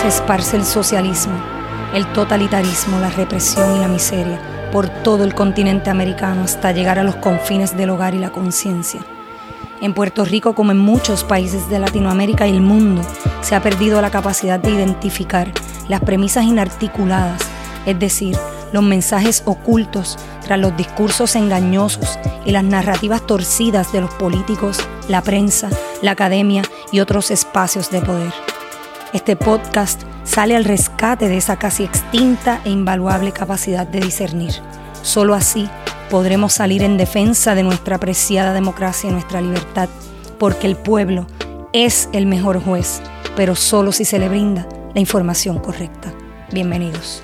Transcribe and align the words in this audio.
se 0.00 0.08
esparce 0.08 0.56
el 0.56 0.64
socialismo, 0.64 1.34
el 1.94 2.06
totalitarismo, 2.12 2.98
la 2.98 3.10
represión 3.10 3.76
y 3.76 3.78
la 3.80 3.88
miseria 3.88 4.40
por 4.72 4.88
todo 4.88 5.24
el 5.24 5.34
continente 5.34 5.90
americano 5.90 6.42
hasta 6.44 6.72
llegar 6.72 6.98
a 6.98 7.04
los 7.04 7.16
confines 7.16 7.76
del 7.76 7.90
hogar 7.90 8.14
y 8.14 8.18
la 8.18 8.30
conciencia. 8.30 9.00
En 9.80 9.94
Puerto 9.94 10.24
Rico, 10.24 10.54
como 10.54 10.72
en 10.72 10.78
muchos 10.78 11.22
países 11.24 11.68
de 11.68 11.78
Latinoamérica 11.78 12.46
y 12.46 12.52
el 12.52 12.62
mundo, 12.62 13.02
se 13.42 13.54
ha 13.54 13.62
perdido 13.62 14.00
la 14.00 14.10
capacidad 14.10 14.58
de 14.58 14.70
identificar 14.70 15.52
las 15.88 16.00
premisas 16.00 16.44
inarticuladas, 16.44 17.40
es 17.84 17.98
decir, 17.98 18.36
los 18.72 18.82
mensajes 18.82 19.42
ocultos 19.44 20.18
tras 20.42 20.58
los 20.58 20.76
discursos 20.76 21.36
engañosos 21.36 22.18
y 22.44 22.52
las 22.52 22.64
narrativas 22.64 23.26
torcidas 23.26 23.92
de 23.92 24.00
los 24.00 24.12
políticos, 24.14 24.78
la 25.08 25.22
prensa, 25.22 25.68
la 26.02 26.12
academia 26.12 26.62
y 26.90 27.00
otros 27.00 27.30
espacios 27.30 27.90
de 27.90 28.00
poder. 28.00 28.55
Este 29.16 29.34
podcast 29.34 30.02
sale 30.24 30.54
al 30.56 30.66
rescate 30.66 31.26
de 31.30 31.38
esa 31.38 31.56
casi 31.56 31.84
extinta 31.84 32.60
e 32.66 32.68
invaluable 32.68 33.32
capacidad 33.32 33.86
de 33.86 34.00
discernir. 34.00 34.52
Solo 35.00 35.32
así 35.32 35.70
podremos 36.10 36.52
salir 36.52 36.82
en 36.82 36.98
defensa 36.98 37.54
de 37.54 37.62
nuestra 37.62 37.96
apreciada 37.96 38.52
democracia 38.52 39.08
y 39.08 39.14
nuestra 39.14 39.40
libertad, 39.40 39.88
porque 40.38 40.66
el 40.66 40.76
pueblo 40.76 41.26
es 41.72 42.10
el 42.12 42.26
mejor 42.26 42.62
juez, 42.62 43.00
pero 43.36 43.54
solo 43.54 43.90
si 43.90 44.04
se 44.04 44.18
le 44.18 44.28
brinda 44.28 44.68
la 44.92 45.00
información 45.00 45.60
correcta. 45.60 46.12
Bienvenidos. 46.52 47.22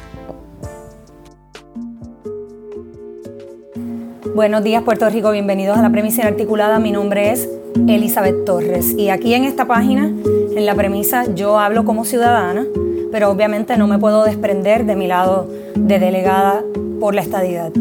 Buenos 4.34 4.64
días 4.64 4.82
Puerto 4.82 5.10
Rico, 5.10 5.30
bienvenidos 5.30 5.76
a 5.76 5.82
la 5.82 5.90
premisa 5.90 6.22
inarticulada. 6.22 6.78
Mi 6.78 6.90
nombre 6.90 7.32
es 7.32 7.50
Elizabeth 7.88 8.44
Torres 8.44 8.92
y 8.96 9.08
aquí 9.08 9.34
en 9.34 9.44
esta 9.44 9.66
página, 9.66 10.06
en 10.06 10.66
la 10.66 10.74
premisa, 10.74 11.24
yo 11.34 11.58
hablo 11.58 11.84
como 11.84 12.04
ciudadana, 12.04 12.66
pero 13.10 13.30
obviamente 13.30 13.76
no 13.76 13.86
me 13.86 13.98
puedo 13.98 14.24
desprender 14.24 14.86
de 14.86 14.96
mi 14.96 15.06
lado 15.06 15.48
de 15.74 15.98
delegada 15.98 16.62
por 17.00 17.14
la 17.14 17.22
estadidad. 17.22 17.72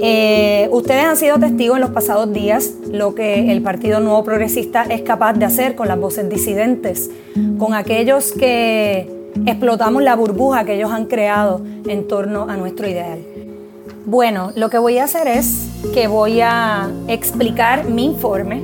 Eh, 0.00 0.68
ustedes 0.72 1.04
han 1.04 1.16
sido 1.16 1.38
testigos 1.38 1.76
en 1.76 1.82
los 1.82 1.90
pasados 1.90 2.32
días 2.32 2.72
lo 2.90 3.14
que 3.14 3.52
el 3.52 3.62
Partido 3.62 4.00
Nuevo 4.00 4.24
Progresista 4.24 4.82
es 4.82 5.02
capaz 5.02 5.34
de 5.34 5.44
hacer 5.44 5.76
con 5.76 5.86
las 5.88 5.98
voces 5.98 6.28
disidentes, 6.28 7.10
con 7.58 7.74
aquellos 7.74 8.32
que 8.32 9.08
explotamos 9.46 10.02
la 10.02 10.16
burbuja 10.16 10.64
que 10.64 10.74
ellos 10.74 10.90
han 10.90 11.06
creado 11.06 11.60
en 11.86 12.08
torno 12.08 12.48
a 12.48 12.56
nuestro 12.56 12.88
ideal. 12.88 13.20
Bueno, 14.04 14.50
lo 14.56 14.70
que 14.70 14.78
voy 14.78 14.98
a 14.98 15.04
hacer 15.04 15.28
es 15.28 15.68
que 15.94 16.08
voy 16.08 16.40
a 16.40 16.90
explicar 17.06 17.88
mi 17.88 18.06
informe 18.06 18.62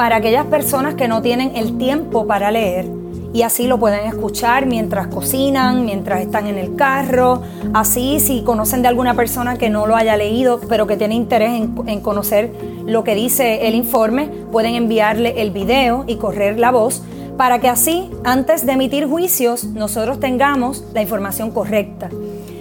para 0.00 0.16
aquellas 0.16 0.46
personas 0.46 0.94
que 0.94 1.08
no 1.08 1.20
tienen 1.20 1.56
el 1.56 1.76
tiempo 1.76 2.26
para 2.26 2.50
leer 2.50 2.86
y 3.34 3.42
así 3.42 3.66
lo 3.66 3.78
pueden 3.78 4.06
escuchar 4.06 4.64
mientras 4.64 5.08
cocinan, 5.08 5.84
mientras 5.84 6.22
están 6.22 6.46
en 6.46 6.56
el 6.56 6.74
carro. 6.74 7.42
Así, 7.74 8.18
si 8.18 8.42
conocen 8.42 8.80
de 8.80 8.88
alguna 8.88 9.12
persona 9.12 9.58
que 9.58 9.68
no 9.68 9.86
lo 9.86 9.96
haya 9.96 10.16
leído, 10.16 10.58
pero 10.70 10.86
que 10.86 10.96
tiene 10.96 11.16
interés 11.16 11.50
en, 11.50 12.00
conocer 12.00 12.50
lo 12.86 13.04
que 13.04 13.14
dice 13.14 13.68
el 13.68 13.74
informe, 13.74 14.30
pueden 14.50 14.74
enviarle 14.74 15.42
el 15.42 15.50
video 15.50 16.04
y 16.06 16.16
correr 16.16 16.58
la 16.58 16.70
voz 16.70 17.02
para 17.36 17.58
que 17.58 17.68
así, 17.68 18.10
antes 18.24 18.64
de 18.64 18.72
emitir 18.72 19.06
juicios, 19.06 19.64
nosotros 19.64 20.18
tengamos 20.18 20.82
la 20.94 21.02
información 21.02 21.50
correcta. 21.50 22.08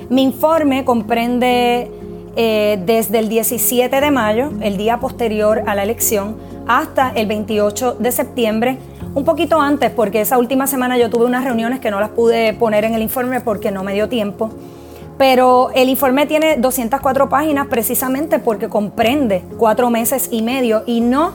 Mi 0.10 0.24
informe 0.24 0.84
comprende 0.84 1.90
eh, 2.36 2.82
desde 2.86 3.20
el 3.20 3.30
17 3.30 4.02
de 4.02 4.12
mayo, 4.12 4.52
el 4.60 4.76
día 4.76 5.00
posterior 5.00 5.64
a 5.68 5.74
la 5.74 5.84
elección, 5.84 6.49
hasta 6.70 7.12
el 7.16 7.26
28 7.26 7.96
de 7.98 8.12
septiembre, 8.12 8.78
un 9.16 9.26
poquito 9.26 9.60
antes, 9.60 9.90
porque 9.90 10.22
esa 10.22 10.38
última 10.38 10.68
semana 10.68 11.00
yo 11.00 11.10
tuve 11.10 11.26
unas 11.26 11.44
reuniones 11.44 11.80
que 11.80 11.90
no 11.90 12.00
las 12.00 12.10
pude 12.10 12.54
poner 12.54 12.86
en 12.86 12.94
el 12.94 13.02
informe 13.02 13.42
porque 13.42 13.72
no 13.72 13.84
me 13.84 13.96
dio 13.96 14.08
tiempo. 14.08 14.52
Pero 15.18 15.72
el 15.74 15.90
informe 15.90 16.28
tiene 16.28 16.58
204 16.58 17.28
páginas 17.28 17.66
precisamente 17.68 18.38
porque 18.38 18.70
comprende 18.70 19.44
cuatro 19.58 19.90
meses 19.90 20.30
y 20.32 20.44
medio 20.44 20.84
y 20.86 21.02
no 21.02 21.34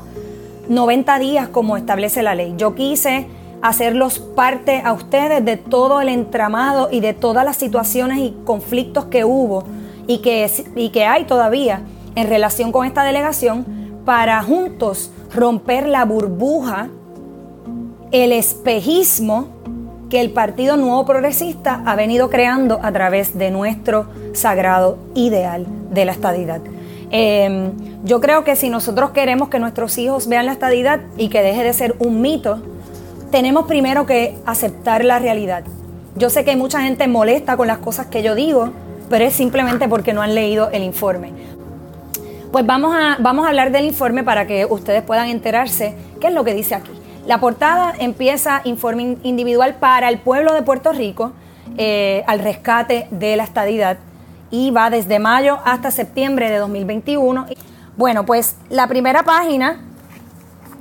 90 0.69 1.19
días 1.19 1.49
como 1.49 1.77
establece 1.77 2.22
la 2.22 2.37
ley. 2.37 2.55
Yo 2.56 2.77
quise 2.77 3.27
hacerlos 3.61 4.21
parte 4.21 4.83
a 4.84 4.93
ustedes 4.93 5.45
de 5.45 5.56
todo 5.56 6.01
el 6.01 6.11
entramado 6.11 6.91
y 6.93 7.01
de 7.01 7.12
todas 7.12 7.45
las 7.45 7.56
situaciones 7.56 8.19
y 8.19 8.37
conflictos 8.45 9.06
que 9.06 9.25
hubo 9.25 9.65
y 10.06 10.19
que, 10.19 10.49
y 10.77 10.91
que 10.91 11.06
hay 11.06 11.25
todavía 11.25 11.83
en 12.15 12.28
relación 12.28 12.71
con 12.71 12.87
esta 12.87 13.03
delegación 13.03 13.84
para 14.04 14.42
juntos 14.42 15.10
romper 15.34 15.87
la 15.88 16.04
burbuja, 16.04 16.88
el 18.12 18.32
espejismo 18.32 19.48
que 20.10 20.20
el 20.20 20.31
Partido 20.31 20.76
Nuevo 20.76 21.04
Progresista 21.06 21.82
ha 21.87 21.97
venido 21.97 22.31
creando 22.31 22.78
a 22.82 22.92
través 22.92 23.37
de 23.37 23.50
nuestro 23.50 24.06
sagrado 24.32 24.98
ideal 25.15 25.66
de 25.91 26.04
la 26.04 26.12
estadidad. 26.12 26.60
Em, 27.10 27.72
yo 28.04 28.20
creo 28.20 28.44
que 28.44 28.56
si 28.56 28.69
nosotros 28.69 29.10
queremos 29.10 29.48
que 29.48 29.59
nuestros 29.59 29.97
hijos 29.98 30.28
vean 30.28 30.47
la 30.47 30.53
estadidad 30.53 31.00
y 31.16 31.28
que 31.28 31.42
deje 31.42 31.62
de 31.65 31.72
ser 31.72 31.97
un 31.98 32.21
mito, 32.21 32.60
tenemos 33.31 33.66
primero 33.66 34.06
que 34.06 34.36
aceptar 34.47 35.04
la 35.04 35.19
realidad. 35.19 35.65
Yo 36.16 36.31
sé 36.31 36.44
que 36.44 36.50
hay 36.50 36.56
mucha 36.56 36.82
gente 36.82 37.09
molesta 37.09 37.56
con 37.56 37.66
las 37.66 37.78
cosas 37.78 38.06
que 38.06 38.22
yo 38.22 38.34
digo, 38.34 38.71
pero 39.10 39.25
es 39.25 39.34
simplemente 39.34 39.88
porque 39.88 40.12
no 40.12 40.22
han 40.22 40.34
leído 40.34 40.71
el 40.71 40.82
informe. 40.82 41.32
Pues 42.54 42.65
vamos 42.66 42.94
a, 42.94 43.16
vamos 43.19 43.47
a 43.47 43.48
hablar 43.48 43.72
del 43.72 43.84
informe 43.84 44.22
para 44.22 44.47
que 44.47 44.65
ustedes 44.65 45.03
puedan 45.03 45.28
enterarse 45.28 45.97
qué 46.20 46.28
es 46.28 46.32
lo 46.32 46.44
que 46.44 46.54
dice 46.54 46.76
aquí. 46.76 46.92
La 47.26 47.41
portada 47.41 47.92
empieza 47.98 48.60
informe 48.62 49.16
individual 49.25 49.75
para 49.75 50.09
el 50.09 50.19
pueblo 50.19 50.54
de 50.54 50.62
Puerto 50.62 50.92
Rico 50.92 51.32
eh, 51.78 52.22
al 52.28 52.38
rescate 52.38 53.09
de 53.10 53.34
la 53.34 53.42
estadidad 53.42 53.97
y 54.53 54.70
va 54.70 54.88
desde 54.88 55.19
mayo 55.19 55.59
hasta 55.65 55.91
septiembre 55.91 56.48
de 56.48 56.59
2021. 56.59 57.47
Bueno, 57.97 58.25
pues 58.25 58.54
la 58.71 58.86
primera 58.86 59.25
página 59.25 59.81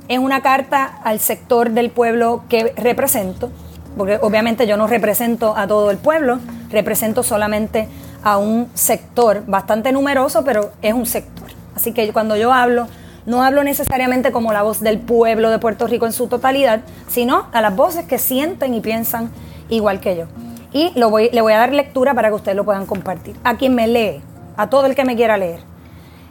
es 0.06 0.20
una 0.20 0.42
carta 0.42 1.00
al 1.02 1.18
sector 1.18 1.70
del 1.70 1.90
pueblo 1.90 2.44
que 2.48 2.72
represento, 2.76 3.50
porque 3.98 4.20
obviamente 4.22 4.68
yo 4.68 4.76
no 4.76 4.86
represento 4.86 5.56
a 5.56 5.66
todo 5.66 5.90
el 5.90 5.98
pueblo, 5.98 6.38
represento 6.70 7.24
solamente 7.24 7.88
a 8.22 8.38
un 8.38 8.70
sector 8.74 9.42
bastante 9.48 9.90
numeroso, 9.90 10.44
pero 10.44 10.70
es 10.80 10.94
un 10.94 11.06
sector. 11.06 11.43
Así 11.74 11.92
que 11.92 12.12
cuando 12.12 12.36
yo 12.36 12.52
hablo, 12.52 12.86
no 13.26 13.42
hablo 13.42 13.64
necesariamente 13.64 14.32
como 14.32 14.52
la 14.52 14.62
voz 14.62 14.80
del 14.80 14.98
pueblo 14.98 15.50
de 15.50 15.58
Puerto 15.58 15.86
Rico 15.86 16.06
en 16.06 16.12
su 16.12 16.26
totalidad, 16.26 16.80
sino 17.08 17.46
a 17.52 17.60
las 17.62 17.74
voces 17.74 18.04
que 18.04 18.18
sienten 18.18 18.74
y 18.74 18.80
piensan 18.80 19.30
igual 19.70 20.00
que 20.00 20.16
yo. 20.16 20.26
Y 20.72 20.92
lo 20.98 21.08
voy, 21.08 21.30
le 21.32 21.40
voy 21.40 21.52
a 21.52 21.58
dar 21.58 21.72
lectura 21.72 22.14
para 22.14 22.28
que 22.28 22.34
ustedes 22.34 22.56
lo 22.56 22.64
puedan 22.64 22.84
compartir. 22.84 23.36
A 23.44 23.56
quien 23.56 23.74
me 23.74 23.86
lee, 23.86 24.20
a 24.56 24.68
todo 24.68 24.86
el 24.86 24.94
que 24.94 25.04
me 25.04 25.16
quiera 25.16 25.36
leer. 25.36 25.60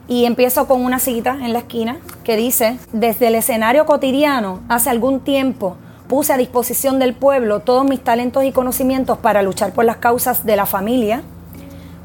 Y 0.08 0.26
empiezo 0.26 0.68
con 0.68 0.84
una 0.84 1.00
cita 1.00 1.38
en 1.42 1.54
la 1.54 1.60
esquina 1.60 1.98
que 2.24 2.36
dice, 2.36 2.78
desde 2.92 3.28
el 3.28 3.36
escenario 3.36 3.86
cotidiano, 3.86 4.60
hace 4.68 4.90
algún 4.90 5.22
tiempo, 5.22 5.78
puse 6.08 6.34
a 6.34 6.38
disposición 6.38 7.00
del 7.00 7.14
pueblo 7.14 7.62
todos 7.62 7.86
mis 7.86 8.04
talentos 8.04 8.44
y 8.44 8.52
conocimientos 8.52 9.18
para 9.18 9.42
luchar 9.42 9.72
por 9.72 9.86
las 9.86 9.98
causas 9.98 10.46
de 10.46 10.58
la 10.58 10.66
familia, 10.66 11.24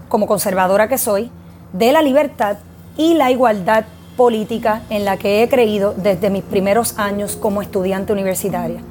como 0.08 0.26
conservadora 0.26 0.88
que 0.88 0.96
soy, 0.96 1.30
de 1.72 1.92
la 1.92 2.00
libertad 2.00 2.58
y 2.98 3.14
la 3.14 3.30
igualdad 3.30 3.86
política 4.18 4.82
en 4.90 5.06
la 5.06 5.16
que 5.16 5.42
he 5.42 5.48
creído 5.48 5.94
desde 5.96 6.28
mis 6.28 6.42
primeros 6.42 6.98
años 6.98 7.36
como 7.36 7.62
estudiante 7.62 8.12
universitaria. 8.12 8.82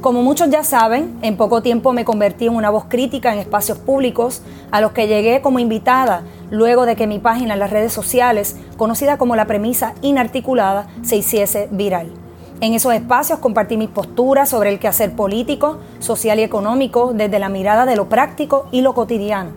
Como 0.00 0.22
muchos 0.22 0.50
ya 0.50 0.64
saben, 0.64 1.18
en 1.22 1.36
poco 1.36 1.62
tiempo 1.62 1.92
me 1.92 2.04
convertí 2.04 2.46
en 2.46 2.56
una 2.56 2.70
voz 2.70 2.86
crítica 2.88 3.32
en 3.32 3.38
espacios 3.38 3.78
públicos 3.78 4.42
a 4.70 4.80
los 4.80 4.92
que 4.92 5.06
llegué 5.06 5.40
como 5.40 5.60
invitada 5.60 6.22
luego 6.50 6.86
de 6.86 6.96
que 6.96 7.06
mi 7.06 7.18
página 7.18 7.54
en 7.54 7.60
las 7.60 7.70
redes 7.70 7.92
sociales, 7.92 8.56
conocida 8.76 9.18
como 9.18 9.36
la 9.36 9.46
premisa 9.46 9.94
inarticulada, 10.02 10.88
se 11.02 11.16
hiciese 11.16 11.68
viral. 11.70 12.12
En 12.60 12.72
esos 12.72 12.94
espacios 12.94 13.40
compartí 13.40 13.76
mis 13.76 13.88
posturas 13.90 14.48
sobre 14.48 14.70
el 14.70 14.78
quehacer 14.78 15.12
político, 15.12 15.78
social 15.98 16.38
y 16.38 16.42
económico 16.42 17.12
desde 17.12 17.38
la 17.38 17.48
mirada 17.48 17.84
de 17.84 17.96
lo 17.96 18.08
práctico 18.08 18.66
y 18.72 18.80
lo 18.80 18.94
cotidiano. 18.94 19.50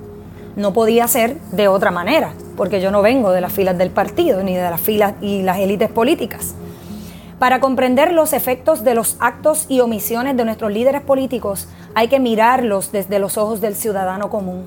No 0.55 0.73
podía 0.73 1.07
ser 1.07 1.39
de 1.51 1.67
otra 1.67 1.91
manera, 1.91 2.33
porque 2.57 2.81
yo 2.81 2.91
no 2.91 3.01
vengo 3.01 3.31
de 3.31 3.39
las 3.39 3.53
filas 3.53 3.77
del 3.77 3.91
partido 3.91 4.43
ni 4.43 4.55
de 4.55 4.69
las 4.69 4.81
filas 4.81 5.13
y 5.21 5.43
las 5.43 5.59
élites 5.59 5.89
políticas. 5.89 6.55
Para 7.39 7.59
comprender 7.59 8.11
los 8.11 8.33
efectos 8.33 8.83
de 8.83 8.95
los 8.95 9.15
actos 9.19 9.67
y 9.69 9.79
omisiones 9.79 10.35
de 10.35 10.43
nuestros 10.43 10.73
líderes 10.73 11.01
políticos 11.01 11.67
hay 11.93 12.07
que 12.07 12.19
mirarlos 12.19 12.91
desde 12.91 13.19
los 13.19 13.37
ojos 13.37 13.61
del 13.61 13.75
ciudadano 13.75 14.29
común. 14.31 14.65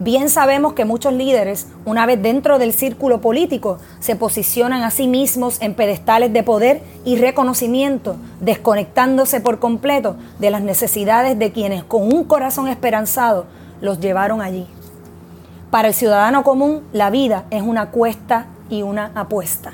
Bien 0.00 0.28
sabemos 0.28 0.74
que 0.74 0.84
muchos 0.84 1.12
líderes, 1.12 1.68
una 1.86 2.04
vez 2.04 2.20
dentro 2.20 2.58
del 2.58 2.72
círculo 2.72 3.20
político, 3.20 3.78
se 4.00 4.16
posicionan 4.16 4.82
a 4.82 4.90
sí 4.90 5.06
mismos 5.06 5.62
en 5.62 5.74
pedestales 5.74 6.32
de 6.32 6.42
poder 6.42 6.82
y 7.04 7.16
reconocimiento, 7.16 8.16
desconectándose 8.40 9.40
por 9.40 9.60
completo 9.60 10.16
de 10.40 10.50
las 10.50 10.62
necesidades 10.62 11.38
de 11.38 11.52
quienes 11.52 11.84
con 11.84 12.02
un 12.12 12.24
corazón 12.24 12.68
esperanzado 12.68 13.46
los 13.80 14.00
llevaron 14.00 14.42
allí. 14.42 14.66
Para 15.70 15.88
el 15.88 15.94
ciudadano 15.94 16.44
común, 16.44 16.82
la 16.92 17.10
vida 17.10 17.44
es 17.50 17.62
una 17.62 17.90
cuesta 17.90 18.46
y 18.70 18.82
una 18.82 19.10
apuesta. 19.14 19.72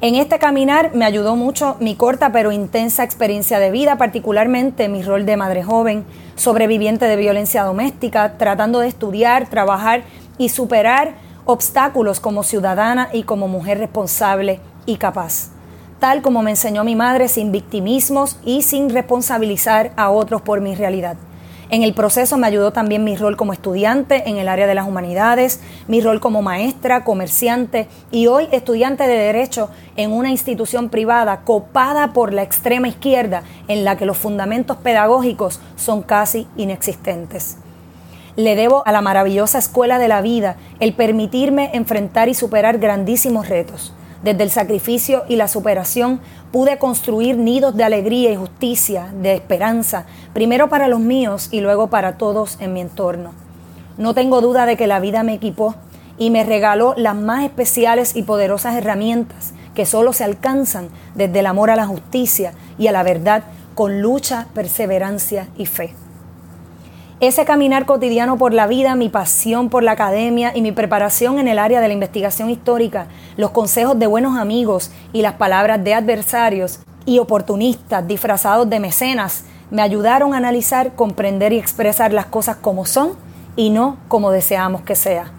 En 0.00 0.16
este 0.16 0.40
caminar 0.40 0.90
me 0.94 1.04
ayudó 1.04 1.36
mucho 1.36 1.76
mi 1.78 1.94
corta 1.94 2.32
pero 2.32 2.50
intensa 2.50 3.04
experiencia 3.04 3.60
de 3.60 3.70
vida, 3.70 3.98
particularmente 3.98 4.88
mi 4.88 5.00
rol 5.02 5.24
de 5.24 5.36
madre 5.36 5.62
joven, 5.62 6.04
sobreviviente 6.34 7.06
de 7.06 7.14
violencia 7.14 7.62
doméstica, 7.62 8.36
tratando 8.36 8.80
de 8.80 8.88
estudiar, 8.88 9.48
trabajar 9.48 10.02
y 10.38 10.48
superar 10.48 11.14
obstáculos 11.44 12.18
como 12.18 12.42
ciudadana 12.42 13.10
y 13.12 13.22
como 13.22 13.46
mujer 13.46 13.78
responsable 13.78 14.58
y 14.86 14.96
capaz, 14.96 15.50
tal 16.00 16.20
como 16.20 16.42
me 16.42 16.50
enseñó 16.50 16.82
mi 16.82 16.96
madre 16.96 17.28
sin 17.28 17.52
victimismos 17.52 18.38
y 18.44 18.62
sin 18.62 18.90
responsabilizar 18.90 19.92
a 19.96 20.10
otros 20.10 20.42
por 20.42 20.60
mi 20.60 20.74
realidad. 20.74 21.16
En 21.72 21.82
el 21.82 21.94
proceso 21.94 22.36
me 22.36 22.46
ayudó 22.46 22.70
también 22.70 23.02
mi 23.02 23.16
rol 23.16 23.38
como 23.38 23.54
estudiante 23.54 24.28
en 24.28 24.36
el 24.36 24.48
área 24.48 24.66
de 24.66 24.74
las 24.74 24.86
humanidades, 24.86 25.58
mi 25.88 26.02
rol 26.02 26.20
como 26.20 26.42
maestra, 26.42 27.02
comerciante 27.02 27.88
y 28.10 28.26
hoy 28.26 28.46
estudiante 28.52 29.04
de 29.04 29.16
Derecho 29.16 29.70
en 29.96 30.12
una 30.12 30.28
institución 30.28 30.90
privada 30.90 31.44
copada 31.44 32.12
por 32.12 32.34
la 32.34 32.42
extrema 32.42 32.88
izquierda 32.88 33.44
en 33.68 33.86
la 33.86 33.96
que 33.96 34.04
los 34.04 34.18
fundamentos 34.18 34.76
pedagógicos 34.76 35.60
son 35.76 36.02
casi 36.02 36.46
inexistentes. 36.58 37.56
Le 38.36 38.54
debo 38.54 38.86
a 38.86 38.92
la 38.92 39.00
maravillosa 39.00 39.56
escuela 39.56 39.98
de 39.98 40.08
la 40.08 40.20
vida 40.20 40.56
el 40.78 40.92
permitirme 40.92 41.70
enfrentar 41.72 42.28
y 42.28 42.34
superar 42.34 42.80
grandísimos 42.80 43.48
retos 43.48 43.94
desde 44.22 44.42
el 44.42 44.50
sacrificio 44.50 45.24
y 45.28 45.36
la 45.36 45.48
superación 45.48 46.20
pude 46.52 46.78
construir 46.78 47.38
nidos 47.38 47.74
de 47.74 47.82
alegría 47.82 48.30
y 48.30 48.36
justicia, 48.36 49.08
de 49.20 49.32
esperanza, 49.32 50.04
primero 50.34 50.68
para 50.68 50.86
los 50.86 51.00
míos 51.00 51.48
y 51.50 51.60
luego 51.60 51.88
para 51.88 52.18
todos 52.18 52.58
en 52.60 52.74
mi 52.74 52.82
entorno. 52.82 53.32
No 53.96 54.14
tengo 54.14 54.40
duda 54.40 54.66
de 54.66 54.76
que 54.76 54.86
la 54.86 55.00
vida 55.00 55.22
me 55.22 55.34
equipó 55.34 55.74
y 56.18 56.30
me 56.30 56.44
regaló 56.44 56.94
las 56.96 57.16
más 57.16 57.44
especiales 57.44 58.14
y 58.14 58.22
poderosas 58.22 58.76
herramientas 58.76 59.54
que 59.74 59.86
solo 59.86 60.12
se 60.12 60.24
alcanzan 60.24 60.88
desde 61.14 61.40
el 61.40 61.46
amor 61.46 61.70
a 61.70 61.76
la 61.76 61.86
justicia 61.86 62.52
y 62.78 62.86
a 62.86 62.92
la 62.92 63.02
verdad 63.02 63.44
con 63.74 64.02
lucha, 64.02 64.46
perseverancia 64.54 65.48
y 65.56 65.64
fe. 65.64 65.94
Ese 67.22 67.44
caminar 67.44 67.86
cotidiano 67.86 68.36
por 68.36 68.52
la 68.52 68.66
vida, 68.66 68.96
mi 68.96 69.08
pasión 69.08 69.68
por 69.68 69.84
la 69.84 69.92
academia 69.92 70.50
y 70.56 70.60
mi 70.60 70.72
preparación 70.72 71.38
en 71.38 71.46
el 71.46 71.60
área 71.60 71.80
de 71.80 71.86
la 71.86 71.94
investigación 71.94 72.50
histórica, 72.50 73.06
los 73.36 73.52
consejos 73.52 73.96
de 73.96 74.08
buenos 74.08 74.36
amigos 74.36 74.90
y 75.12 75.22
las 75.22 75.34
palabras 75.34 75.84
de 75.84 75.94
adversarios 75.94 76.80
y 77.06 77.20
oportunistas 77.20 78.08
disfrazados 78.08 78.68
de 78.68 78.80
mecenas 78.80 79.44
me 79.70 79.82
ayudaron 79.82 80.34
a 80.34 80.38
analizar, 80.38 80.96
comprender 80.96 81.52
y 81.52 81.60
expresar 81.60 82.12
las 82.12 82.26
cosas 82.26 82.56
como 82.56 82.86
son 82.86 83.12
y 83.54 83.70
no 83.70 83.98
como 84.08 84.32
deseamos 84.32 84.80
que 84.80 84.96
sea. 84.96 85.30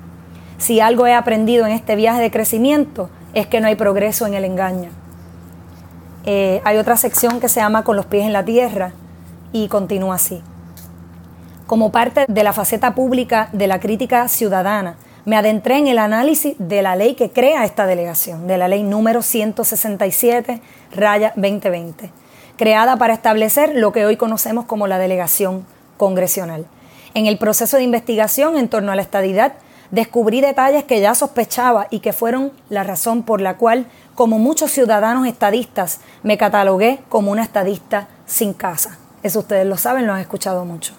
Si 0.60 0.80
algo 0.80 1.06
he 1.06 1.14
aprendido 1.14 1.66
en 1.66 1.74
este 1.74 1.98
viaje 1.98 2.22
de 2.22 2.32
crecimiento 2.32 3.10
es 3.34 3.46
que 3.46 3.60
no 3.60 3.68
hay 3.68 3.76
progreso 3.76 4.26
en 4.26 4.36
el 4.36 4.46
engaño. 4.46 4.90
Eh, 6.26 6.62
hay 6.64 6.78
otra 6.78 6.96
sección 6.96 7.42
que 7.42 7.50
se 7.50 7.60
llama 7.60 7.84
Con 7.84 7.98
los 7.98 8.06
pies 8.06 8.26
en 8.26 8.32
la 8.32 8.46
tierra 8.46 8.94
y 9.52 9.68
continúa 9.68 10.16
así. 10.16 10.42
Como 11.74 11.92
parte 11.92 12.26
de 12.28 12.44
la 12.44 12.54
faceta 12.54 12.94
pública 12.94 13.50
de 13.52 13.66
la 13.66 13.80
crítica 13.80 14.28
ciudadana, 14.28 14.96
me 15.26 15.38
adentré 15.38 15.80
en 15.80 15.88
el 15.88 15.98
análisis 15.98 16.54
de 16.60 16.84
la 16.84 16.96
ley 16.96 17.16
que 17.16 17.32
crea 17.32 17.66
esta 17.66 17.88
delegación, 17.88 18.46
de 18.46 18.60
la 18.60 18.68
ley 18.68 18.84
número 18.84 19.24
167, 19.24 20.62
raya 20.96 21.34
2020, 21.36 22.12
creada 22.58 22.98
para 22.98 23.16
establecer 23.16 23.72
lo 23.74 23.92
que 23.92 24.06
hoy 24.06 24.18
conocemos 24.18 24.66
como 24.66 24.86
la 24.86 25.00
delegación 25.00 25.66
congresional. 25.98 26.68
En 27.16 27.26
el 27.26 27.40
proceso 27.40 27.78
de 27.78 27.84
investigación 27.84 28.56
en 28.56 28.70
torno 28.70 28.92
a 28.92 28.96
la 28.96 29.02
estadidad, 29.02 29.54
descubrí 29.90 30.42
detalles 30.42 30.84
que 30.84 31.02
ya 31.02 31.16
sospechaba 31.16 31.88
y 31.90 32.02
que 32.02 32.14
fueron 32.14 32.52
la 32.70 32.84
razón 32.84 33.24
por 33.24 33.42
la 33.42 33.58
cual, 33.58 33.88
como 34.14 34.38
muchos 34.38 34.70
ciudadanos 34.70 35.26
estadistas, 35.26 36.02
me 36.22 36.38
catalogué 36.38 37.00
como 37.10 37.32
una 37.32 37.42
estadista 37.42 38.10
sin 38.28 38.54
casa. 38.54 39.00
Eso 39.24 39.40
ustedes 39.40 39.66
lo 39.66 39.78
saben, 39.78 40.06
lo 40.06 40.14
han 40.14 40.22
escuchado 40.22 40.66
mucho. 40.66 40.94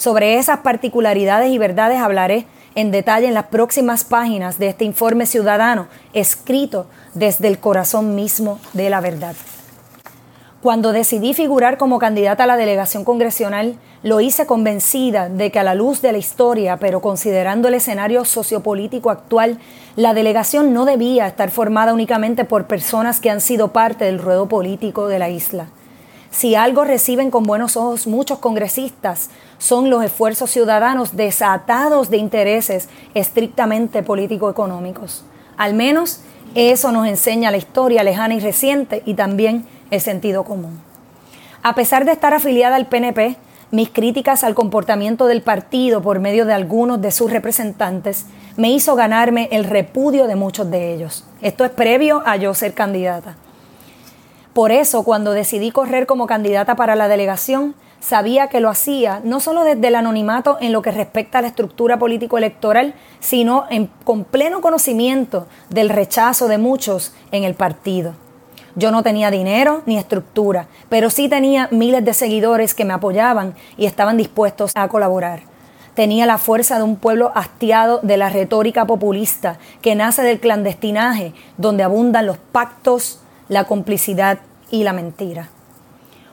Sobre 0.00 0.38
esas 0.38 0.60
particularidades 0.60 1.52
y 1.52 1.58
verdades 1.58 2.00
hablaré 2.00 2.46
en 2.74 2.90
detalle 2.90 3.26
en 3.26 3.34
las 3.34 3.48
próximas 3.48 4.02
páginas 4.02 4.58
de 4.58 4.68
este 4.68 4.86
informe 4.86 5.26
ciudadano 5.26 5.88
escrito 6.14 6.86
desde 7.12 7.48
el 7.48 7.58
corazón 7.58 8.14
mismo 8.14 8.58
de 8.72 8.88
la 8.88 9.02
verdad. 9.02 9.36
Cuando 10.62 10.92
decidí 10.92 11.34
figurar 11.34 11.76
como 11.76 11.98
candidata 11.98 12.44
a 12.44 12.46
la 12.46 12.56
delegación 12.56 13.04
congresional, 13.04 13.78
lo 14.02 14.22
hice 14.22 14.46
convencida 14.46 15.28
de 15.28 15.50
que 15.50 15.58
a 15.58 15.64
la 15.64 15.74
luz 15.74 16.00
de 16.00 16.12
la 16.12 16.18
historia, 16.18 16.78
pero 16.78 17.02
considerando 17.02 17.68
el 17.68 17.74
escenario 17.74 18.24
sociopolítico 18.24 19.10
actual, 19.10 19.58
la 19.96 20.14
delegación 20.14 20.72
no 20.72 20.86
debía 20.86 21.26
estar 21.26 21.50
formada 21.50 21.92
únicamente 21.92 22.46
por 22.46 22.66
personas 22.66 23.20
que 23.20 23.28
han 23.28 23.42
sido 23.42 23.74
parte 23.74 24.06
del 24.06 24.18
ruedo 24.18 24.48
político 24.48 25.08
de 25.08 25.18
la 25.18 25.28
isla. 25.28 25.66
Si 26.30 26.54
algo 26.54 26.84
reciben 26.84 27.30
con 27.30 27.42
buenos 27.42 27.76
ojos 27.76 28.06
muchos 28.06 28.38
congresistas, 28.38 29.30
son 29.58 29.90
los 29.90 30.04
esfuerzos 30.04 30.50
ciudadanos 30.50 31.16
desatados 31.16 32.08
de 32.08 32.18
intereses 32.18 32.88
estrictamente 33.14 34.02
político-económicos. 34.04 35.24
Al 35.56 35.74
menos 35.74 36.20
eso 36.54 36.92
nos 36.92 37.08
enseña 37.08 37.50
la 37.50 37.56
historia 37.56 38.04
lejana 38.04 38.34
y 38.34 38.40
reciente 38.40 39.02
y 39.06 39.14
también 39.14 39.66
el 39.90 40.00
sentido 40.00 40.44
común. 40.44 40.80
A 41.62 41.74
pesar 41.74 42.04
de 42.04 42.12
estar 42.12 42.32
afiliada 42.32 42.76
al 42.76 42.86
PNP, 42.86 43.36
mis 43.72 43.90
críticas 43.90 44.44
al 44.44 44.54
comportamiento 44.54 45.26
del 45.26 45.42
partido 45.42 46.00
por 46.00 46.20
medio 46.20 46.46
de 46.46 46.54
algunos 46.54 47.00
de 47.02 47.10
sus 47.10 47.30
representantes 47.30 48.26
me 48.56 48.70
hizo 48.70 48.94
ganarme 48.94 49.48
el 49.52 49.64
repudio 49.64 50.26
de 50.26 50.36
muchos 50.36 50.70
de 50.70 50.94
ellos. 50.94 51.24
Esto 51.42 51.64
es 51.64 51.70
previo 51.70 52.22
a 52.24 52.36
yo 52.36 52.54
ser 52.54 52.72
candidata. 52.72 53.36
Por 54.52 54.72
eso, 54.72 55.04
cuando 55.04 55.32
decidí 55.32 55.70
correr 55.70 56.06
como 56.06 56.26
candidata 56.26 56.74
para 56.74 56.96
la 56.96 57.08
delegación, 57.08 57.74
sabía 58.00 58.48
que 58.48 58.60
lo 58.60 58.68
hacía 58.68 59.20
no 59.22 59.38
solo 59.40 59.62
desde 59.62 59.86
el 59.86 59.94
anonimato 59.94 60.58
en 60.60 60.72
lo 60.72 60.82
que 60.82 60.90
respecta 60.90 61.38
a 61.38 61.42
la 61.42 61.48
estructura 61.48 61.98
político-electoral, 61.98 62.94
sino 63.20 63.66
con 64.04 64.24
pleno 64.24 64.60
conocimiento 64.60 65.46
del 65.68 65.88
rechazo 65.88 66.48
de 66.48 66.58
muchos 66.58 67.12
en 67.30 67.44
el 67.44 67.54
partido. 67.54 68.14
Yo 68.74 68.90
no 68.90 69.02
tenía 69.02 69.30
dinero 69.30 69.82
ni 69.86 69.98
estructura, 69.98 70.66
pero 70.88 71.10
sí 71.10 71.28
tenía 71.28 71.68
miles 71.70 72.04
de 72.04 72.14
seguidores 72.14 72.74
que 72.74 72.84
me 72.84 72.94
apoyaban 72.94 73.54
y 73.76 73.86
estaban 73.86 74.16
dispuestos 74.16 74.72
a 74.74 74.88
colaborar. 74.88 75.42
Tenía 75.94 76.24
la 76.24 76.38
fuerza 76.38 76.76
de 76.76 76.84
un 76.84 76.96
pueblo 76.96 77.32
hastiado 77.34 77.98
de 78.02 78.16
la 78.16 78.30
retórica 78.30 78.86
populista 78.86 79.58
que 79.82 79.96
nace 79.96 80.22
del 80.22 80.40
clandestinaje, 80.40 81.34
donde 81.56 81.82
abundan 81.82 82.26
los 82.26 82.38
pactos, 82.38 83.20
la 83.50 83.64
complicidad 83.64 84.38
y 84.70 84.84
la 84.84 84.94
mentira. 84.94 85.50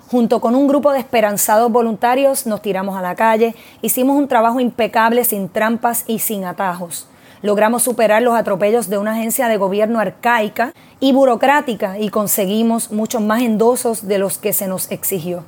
Junto 0.10 0.40
con 0.40 0.56
un 0.56 0.68
grupo 0.68 0.94
de 0.94 1.00
esperanzados 1.00 1.70
voluntarios 1.70 2.46
nos 2.46 2.62
tiramos 2.62 2.96
a 2.96 3.02
la 3.02 3.16
calle, 3.16 3.56
hicimos 3.82 4.16
un 4.16 4.28
trabajo 4.30 4.62
impecable 4.62 5.26
sin 5.26 5.50
trampas 5.50 6.06
y 6.08 6.20
sin 6.20 6.46
atajos. 6.46 7.10
Logramos 7.42 7.82
superar 7.84 8.22
los 8.22 8.36
atropellos 8.36 8.88
de 8.88 9.00
una 9.00 9.14
agencia 9.14 9.48
de 9.48 9.58
gobierno 9.58 10.00
arcaica 10.00 10.74
y 11.00 11.12
burocrática 11.12 11.98
y 11.98 12.10
conseguimos 12.10 12.92
muchos 12.92 13.22
más 13.22 13.42
endosos 13.42 14.08
de 14.08 14.20
los 14.20 14.38
que 14.38 14.54
se 14.54 14.68
nos 14.68 14.90
exigió. 14.92 15.44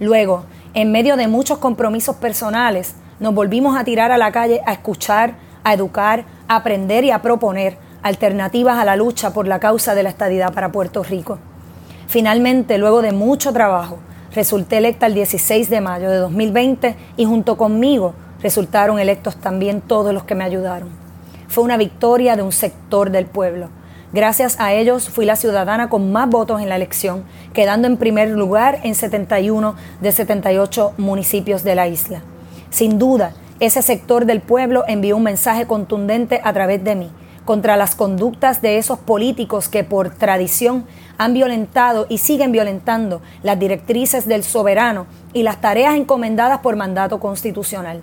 Luego, 0.00 0.44
en 0.72 0.90
medio 0.90 1.16
de 1.16 1.28
muchos 1.28 1.58
compromisos 1.58 2.16
personales, 2.16 2.94
nos 3.20 3.34
volvimos 3.34 3.76
a 3.76 3.84
tirar 3.84 4.10
a 4.10 4.18
la 4.18 4.32
calle 4.32 4.62
a 4.66 4.72
escuchar, 4.72 5.34
a 5.64 5.74
educar, 5.74 6.24
a 6.48 6.56
aprender 6.56 7.04
y 7.04 7.10
a 7.10 7.20
proponer 7.20 7.83
alternativas 8.04 8.78
a 8.78 8.84
la 8.84 8.96
lucha 8.96 9.32
por 9.32 9.48
la 9.48 9.58
causa 9.58 9.94
de 9.94 10.02
la 10.02 10.10
estadidad 10.10 10.52
para 10.52 10.70
Puerto 10.70 11.02
Rico. 11.02 11.38
Finalmente, 12.06 12.76
luego 12.76 13.00
de 13.00 13.12
mucho 13.12 13.50
trabajo, 13.50 13.98
resulté 14.34 14.76
electa 14.76 15.06
el 15.06 15.14
16 15.14 15.70
de 15.70 15.80
mayo 15.80 16.10
de 16.10 16.18
2020 16.18 16.96
y 17.16 17.24
junto 17.24 17.56
conmigo 17.56 18.14
resultaron 18.42 18.98
electos 18.98 19.36
también 19.36 19.80
todos 19.80 20.12
los 20.12 20.24
que 20.24 20.34
me 20.34 20.44
ayudaron. 20.44 20.90
Fue 21.48 21.64
una 21.64 21.78
victoria 21.78 22.36
de 22.36 22.42
un 22.42 22.52
sector 22.52 23.10
del 23.10 23.24
pueblo. 23.24 23.70
Gracias 24.12 24.60
a 24.60 24.74
ellos 24.74 25.08
fui 25.08 25.24
la 25.24 25.36
ciudadana 25.36 25.88
con 25.88 26.12
más 26.12 26.28
votos 26.28 26.60
en 26.60 26.68
la 26.68 26.76
elección, 26.76 27.24
quedando 27.54 27.88
en 27.88 27.96
primer 27.96 28.28
lugar 28.28 28.80
en 28.82 28.94
71 28.94 29.76
de 30.02 30.12
78 30.12 30.92
municipios 30.98 31.64
de 31.64 31.74
la 31.74 31.88
isla. 31.88 32.20
Sin 32.68 32.98
duda, 32.98 33.32
ese 33.60 33.80
sector 33.80 34.26
del 34.26 34.42
pueblo 34.42 34.84
envió 34.88 35.16
un 35.16 35.22
mensaje 35.22 35.66
contundente 35.66 36.42
a 36.44 36.52
través 36.52 36.84
de 36.84 36.96
mí 36.96 37.10
contra 37.44 37.76
las 37.76 37.94
conductas 37.94 38.62
de 38.62 38.78
esos 38.78 38.98
políticos 38.98 39.68
que 39.68 39.84
por 39.84 40.10
tradición 40.10 40.86
han 41.18 41.34
violentado 41.34 42.06
y 42.08 42.18
siguen 42.18 42.52
violentando 42.52 43.20
las 43.42 43.58
directrices 43.58 44.26
del 44.26 44.42
soberano 44.42 45.06
y 45.32 45.42
las 45.42 45.60
tareas 45.60 45.94
encomendadas 45.94 46.60
por 46.60 46.76
mandato 46.76 47.20
constitucional. 47.20 48.02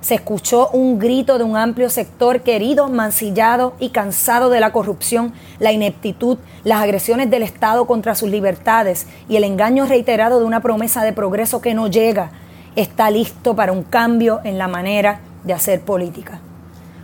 Se 0.00 0.16
escuchó 0.16 0.68
un 0.72 0.98
grito 0.98 1.38
de 1.38 1.44
un 1.44 1.56
amplio 1.56 1.88
sector 1.88 2.40
querido, 2.40 2.88
mancillado 2.88 3.74
y 3.78 3.90
cansado 3.90 4.50
de 4.50 4.58
la 4.58 4.72
corrupción, 4.72 5.32
la 5.60 5.70
ineptitud, 5.70 6.38
las 6.64 6.82
agresiones 6.82 7.30
del 7.30 7.44
Estado 7.44 7.86
contra 7.86 8.16
sus 8.16 8.28
libertades 8.28 9.06
y 9.28 9.36
el 9.36 9.44
engaño 9.44 9.86
reiterado 9.86 10.40
de 10.40 10.44
una 10.44 10.60
promesa 10.60 11.04
de 11.04 11.12
progreso 11.12 11.60
que 11.60 11.74
no 11.74 11.86
llega. 11.86 12.32
Está 12.74 13.10
listo 13.10 13.54
para 13.54 13.70
un 13.70 13.84
cambio 13.84 14.40
en 14.42 14.58
la 14.58 14.66
manera 14.66 15.20
de 15.44 15.52
hacer 15.52 15.82
política 15.82 16.40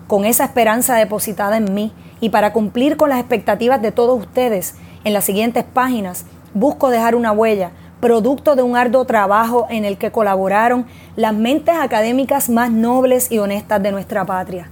con 0.08 0.24
esa 0.24 0.44
esperanza 0.44 0.96
depositada 0.96 1.58
en 1.58 1.72
mí 1.72 1.92
y 2.20 2.30
para 2.30 2.52
cumplir 2.52 2.96
con 2.96 3.10
las 3.10 3.20
expectativas 3.20 3.80
de 3.80 3.92
todos 3.92 4.18
ustedes, 4.18 4.74
En 5.04 5.12
las 5.12 5.24
siguientes 5.24 5.64
páginas 5.64 6.24
busco 6.54 6.90
dejar 6.90 7.14
una 7.14 7.30
huella, 7.30 7.70
producto 8.00 8.56
de 8.56 8.62
un 8.62 8.76
arduo 8.76 9.04
trabajo 9.04 9.66
en 9.70 9.84
el 9.84 9.96
que 9.96 10.10
colaboraron 10.10 10.86
las 11.14 11.32
mentes 11.32 11.76
académicas 11.78 12.50
más 12.50 12.70
nobles 12.70 13.30
y 13.30 13.38
honestas 13.38 13.80
de 13.80 13.92
nuestra 13.92 14.24
patria. 14.24 14.68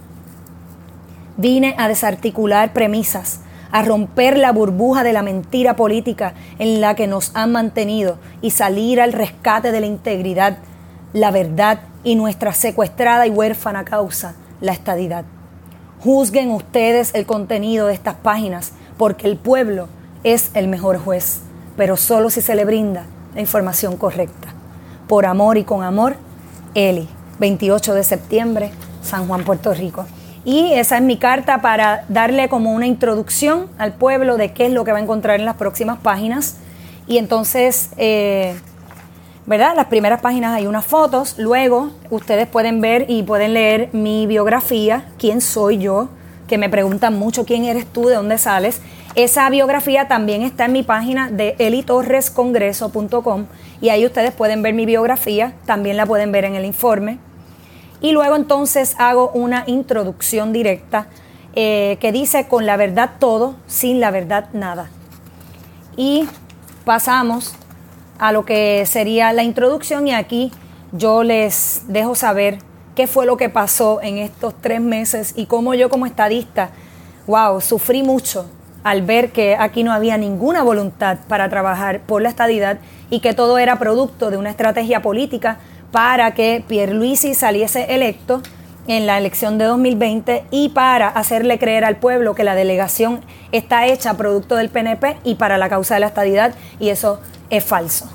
Vine 1.36 1.74
a 1.78 1.86
desarticular 1.86 2.72
premisas, 2.72 3.40
a 3.70 3.82
romper 3.82 4.36
la 4.36 4.52
burbuja 4.52 5.04
de 5.04 5.12
la 5.12 5.22
mentira 5.22 5.76
política 5.76 6.34
en 6.58 6.80
la 6.80 6.94
que 6.94 7.06
nos 7.06 7.30
han 7.34 7.52
mantenido 7.52 8.18
y 8.42 8.50
salir 8.50 9.00
al 9.00 9.12
rescate 9.12 9.70
de 9.70 9.80
la 9.80 9.86
integridad, 9.86 10.58
la 11.12 11.30
verdad 11.30 11.80
y 12.04 12.14
nuestra 12.14 12.52
secuestrada 12.52 13.26
y 13.26 13.30
huérfana 13.30 13.84
causa, 13.84 14.34
la 14.60 14.72
estadidad. 14.72 15.24
Juzguen 16.00 16.50
ustedes 16.50 17.14
el 17.14 17.26
contenido 17.26 17.86
de 17.86 17.94
estas 17.94 18.14
páginas, 18.14 18.72
porque 18.96 19.26
el 19.26 19.36
pueblo 19.36 19.88
es 20.24 20.50
el 20.54 20.68
mejor 20.68 20.98
juez, 20.98 21.40
pero 21.76 21.96
solo 21.96 22.30
si 22.30 22.40
se 22.40 22.54
le 22.54 22.64
brinda 22.64 23.06
la 23.34 23.40
información 23.40 23.96
correcta. 23.96 24.48
Por 25.08 25.26
amor 25.26 25.56
y 25.56 25.64
con 25.64 25.82
amor, 25.82 26.16
Eli, 26.74 27.08
28 27.38 27.94
de 27.94 28.04
septiembre, 28.04 28.70
San 29.02 29.26
Juan, 29.28 29.44
Puerto 29.44 29.72
Rico. 29.72 30.06
Y 30.44 30.74
esa 30.74 30.96
es 30.96 31.02
mi 31.02 31.16
carta 31.16 31.60
para 31.60 32.04
darle 32.08 32.48
como 32.48 32.72
una 32.72 32.86
introducción 32.86 33.66
al 33.78 33.94
pueblo 33.94 34.36
de 34.36 34.52
qué 34.52 34.66
es 34.66 34.72
lo 34.72 34.84
que 34.84 34.92
va 34.92 34.98
a 34.98 35.02
encontrar 35.02 35.40
en 35.40 35.46
las 35.46 35.56
próximas 35.56 35.98
páginas. 35.98 36.56
Y 37.08 37.18
entonces, 37.18 37.90
eh, 37.96 38.54
¿verdad? 39.46 39.74
Las 39.76 39.86
primeras 39.86 40.20
páginas 40.20 40.54
hay 40.54 40.66
unas 40.66 40.84
fotos, 40.84 41.38
luego 41.38 41.90
ustedes 42.10 42.48
pueden 42.48 42.80
ver 42.80 43.06
y 43.08 43.22
pueden 43.22 43.54
leer 43.54 43.90
mi 43.92 44.26
biografía, 44.26 45.04
quién 45.18 45.40
soy 45.40 45.78
yo, 45.78 46.08
que 46.48 46.58
me 46.58 46.68
preguntan 46.68 47.18
mucho 47.18 47.44
quién 47.44 47.64
eres 47.64 47.86
tú, 47.86 48.06
de 48.06 48.16
dónde 48.16 48.38
sales. 48.38 48.80
Esa 49.14 49.48
biografía 49.48 50.08
también 50.08 50.42
está 50.42 50.66
en 50.66 50.72
mi 50.72 50.82
página 50.82 51.30
de 51.30 51.54
elitorrescongreso.com 51.58 53.46
y 53.80 53.88
ahí 53.88 54.04
ustedes 54.04 54.32
pueden 54.32 54.62
ver 54.62 54.74
mi 54.74 54.84
biografía, 54.84 55.54
también 55.64 55.96
la 55.96 56.06
pueden 56.06 56.32
ver 56.32 56.44
en 56.44 56.54
el 56.54 56.64
informe. 56.64 57.18
Y 58.00 58.12
luego 58.12 58.36
entonces 58.36 58.94
hago 58.98 59.30
una 59.30 59.64
introducción 59.66 60.52
directa 60.52 61.06
eh, 61.54 61.96
que 62.00 62.12
dice 62.12 62.46
con 62.46 62.66
la 62.66 62.76
verdad 62.76 63.12
todo, 63.18 63.56
sin 63.66 64.00
la 64.00 64.10
verdad 64.10 64.50
nada. 64.52 64.90
Y 65.96 66.28
pasamos 66.84 67.54
a 68.18 68.32
lo 68.32 68.44
que 68.44 68.84
sería 68.86 69.32
la 69.32 69.42
introducción 69.42 70.08
y 70.08 70.14
aquí 70.14 70.52
yo 70.92 71.22
les 71.22 71.82
dejo 71.88 72.14
saber 72.14 72.58
qué 72.94 73.06
fue 73.06 73.26
lo 73.26 73.36
que 73.36 73.48
pasó 73.48 74.00
en 74.02 74.18
estos 74.18 74.54
tres 74.60 74.80
meses 74.80 75.34
y 75.36 75.46
cómo 75.46 75.74
yo 75.74 75.90
como 75.90 76.06
estadista, 76.06 76.70
wow, 77.26 77.60
sufrí 77.60 78.02
mucho 78.02 78.50
al 78.84 79.02
ver 79.02 79.32
que 79.32 79.56
aquí 79.58 79.82
no 79.82 79.92
había 79.92 80.16
ninguna 80.16 80.62
voluntad 80.62 81.18
para 81.28 81.48
trabajar 81.48 82.00
por 82.00 82.22
la 82.22 82.28
estadidad 82.28 82.78
y 83.10 83.20
que 83.20 83.34
todo 83.34 83.58
era 83.58 83.78
producto 83.78 84.30
de 84.30 84.36
una 84.36 84.50
estrategia 84.50 85.02
política 85.02 85.58
para 85.90 86.34
que 86.34 86.64
Pierluisi 86.66 87.34
saliese 87.34 87.94
electo 87.94 88.42
en 88.88 89.06
la 89.06 89.18
elección 89.18 89.58
de 89.58 89.64
2020 89.64 90.44
y 90.50 90.68
para 90.70 91.08
hacerle 91.08 91.58
creer 91.58 91.84
al 91.84 91.96
pueblo 91.96 92.34
que 92.34 92.44
la 92.44 92.54
delegación 92.54 93.20
está 93.52 93.86
hecha 93.86 94.14
producto 94.14 94.56
del 94.56 94.68
PNP 94.68 95.18
y 95.24 95.36
para 95.36 95.58
la 95.58 95.68
causa 95.68 95.94
de 95.94 96.00
la 96.00 96.06
estadidad 96.06 96.54
y 96.78 96.90
eso 96.90 97.20
es 97.50 97.64
falso. 97.64 98.08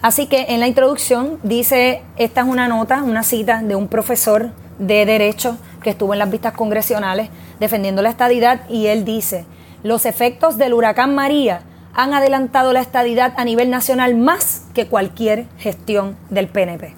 Así 0.00 0.26
que 0.26 0.46
en 0.50 0.60
la 0.60 0.68
introducción 0.68 1.38
dice, 1.42 2.02
esta 2.16 2.42
es 2.42 2.46
una 2.46 2.68
nota, 2.68 3.02
una 3.02 3.22
cita 3.22 3.62
de 3.62 3.74
un 3.74 3.88
profesor 3.88 4.50
de 4.78 5.04
derecho 5.04 5.58
que 5.82 5.90
estuvo 5.90 6.12
en 6.12 6.20
las 6.20 6.30
vistas 6.30 6.52
congresionales 6.52 7.30
defendiendo 7.58 8.00
la 8.02 8.10
estadidad 8.10 8.60
y 8.68 8.86
él 8.86 9.04
dice, 9.04 9.44
los 9.82 10.06
efectos 10.06 10.56
del 10.56 10.74
huracán 10.74 11.14
María 11.14 11.62
han 11.94 12.14
adelantado 12.14 12.72
la 12.72 12.80
estadidad 12.80 13.34
a 13.36 13.44
nivel 13.44 13.70
nacional 13.70 14.14
más 14.14 14.62
que 14.72 14.86
cualquier 14.86 15.46
gestión 15.58 16.16
del 16.30 16.46
PNP. 16.46 16.94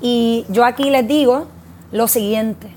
Y 0.00 0.46
yo 0.48 0.64
aquí 0.64 0.90
les 0.90 1.06
digo 1.06 1.46
lo 1.92 2.06
siguiente, 2.06 2.68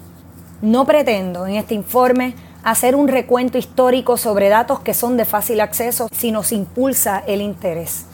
no 0.62 0.86
pretendo 0.86 1.46
en 1.46 1.56
este 1.56 1.76
informe 1.76 2.34
hacer 2.64 2.96
un 2.96 3.08
recuento 3.08 3.58
histórico 3.58 4.18
sobre 4.18 4.50
datos 4.50 4.80
que 4.80 4.94
son 4.94 5.18
de 5.18 5.26
fácil 5.26 5.62
acceso 5.62 6.08
si 6.12 6.32
nos 6.32 6.52
impulsa 6.52 7.24
el 7.28 7.42
interés. 7.42 8.06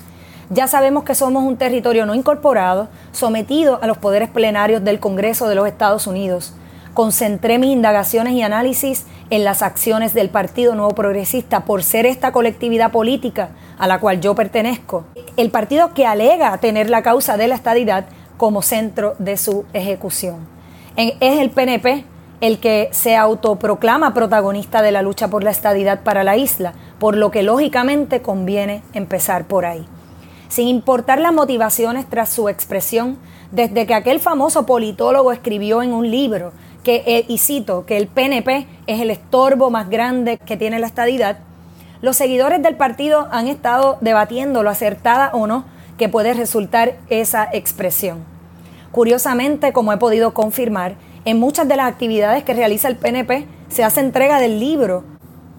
Ya 0.50 0.68
sabemos 0.68 1.03
que 1.03 1.15
somos 1.15 1.44
un 1.44 1.58
territorio 1.58 2.06
no 2.06 2.15
incorporado, 2.15 2.89
sometido 3.12 3.79
a 3.82 3.88
los 3.88 4.00
poderes 4.00 4.29
plenarios 4.29 4.84
del 4.84 5.00
Congreso 5.00 5.48
de 5.48 5.56
los 5.56 5.68
Estados 5.68 6.08
Unidos. 6.08 6.53
Concentré 6.96 7.60
mis 7.60 7.70
indagaciones 7.70 8.34
y 8.34 8.41
análisis 8.41 9.06
en 9.29 9.44
las 9.44 9.62
acciones 9.62 10.13
del 10.13 10.29
Partido 10.29 10.74
Nuevo 10.74 10.96
Progresista 10.96 11.65
por 11.65 11.84
ser 11.84 12.08
esta 12.08 12.32
colectividad 12.32 12.91
política 12.91 13.51
a 13.77 13.88
la 13.88 14.00
cual 14.00 14.20
yo 14.20 14.34
pertenezco. 14.34 15.06
El 15.38 15.51
partido 15.51 15.94
que 15.94 16.08
alega 16.08 16.58
tener 16.58 16.89
la 16.89 17.03
causa 17.03 17.38
de 17.38 17.48
la 17.48 17.56
estadidad 17.56 18.08
como 18.38 18.63
centro 18.63 19.15
de 19.20 19.38
su 19.38 19.65
ejecución. 19.74 20.59
Es 21.01 21.13
el 21.22 21.50
PNP 21.50 22.03
el 22.41 22.60
que 22.60 22.89
se 22.91 23.15
autoproclama 23.15 24.13
protagonista 24.13 24.82
de 24.82 24.91
la 24.91 25.01
lucha 25.01 25.29
por 25.29 25.46
la 25.46 25.50
estadidad 25.50 26.03
para 26.03 26.25
la 26.25 26.36
isla, 26.36 26.74
por 27.00 27.15
lo 27.15 27.32
que 27.32 27.41
lógicamente 27.41 28.22
conviene 28.22 28.84
empezar 28.91 29.46
por 29.46 29.65
ahí. 29.65 29.86
Sin 30.50 30.68
importar 30.68 31.22
las 31.22 31.32
motivaciones 31.32 32.06
tras 32.10 32.27
su 32.27 32.50
expresión, 32.50 33.18
desde 33.53 33.88
que 33.88 33.94
aquel 33.94 34.20
famoso 34.20 34.65
politólogo 34.65 35.32
escribió 35.32 35.82
en 35.84 35.94
un 35.94 36.12
libro 36.12 36.51
que, 36.84 37.03
eh, 37.08 37.24
y 37.29 37.38
cito, 37.38 37.86
que 37.86 37.96
el 37.96 38.08
PNP 38.08 38.68
es 38.86 39.00
el 39.00 39.10
estorbo 39.10 39.70
más 39.70 39.89
grande 39.89 40.38
que 40.38 40.58
tiene 40.58 40.79
la 40.79 40.88
estadidad, 40.88 41.38
los 42.01 42.18
seguidores 42.18 42.62
del 42.62 42.75
partido 42.75 43.29
han 43.32 43.48
estado 43.48 43.98
debatiendo 44.01 44.63
lo 44.63 44.70
acertada 44.70 45.29
o 45.32 45.48
no 45.48 45.63
que 45.98 46.10
puede 46.10 46.34
resultar 46.34 46.98
esa 47.08 47.48
expresión. 47.53 48.38
Curiosamente, 48.91 49.74
como 49.74 49.93
he 49.93 49.98
podido 49.98 50.34
confirmar, 50.34 50.96
en 51.25 51.39
muchas 51.39 51.67
de 51.67 51.75
las 51.75 51.88
actividades 51.88 52.43
que 52.43 52.53
realiza 52.53 52.88
el 52.88 52.96
PNP 52.96 53.46
se 53.69 53.84
hace 53.84 54.00
entrega 54.00 54.39
del 54.39 54.60
libro, 54.60 55.03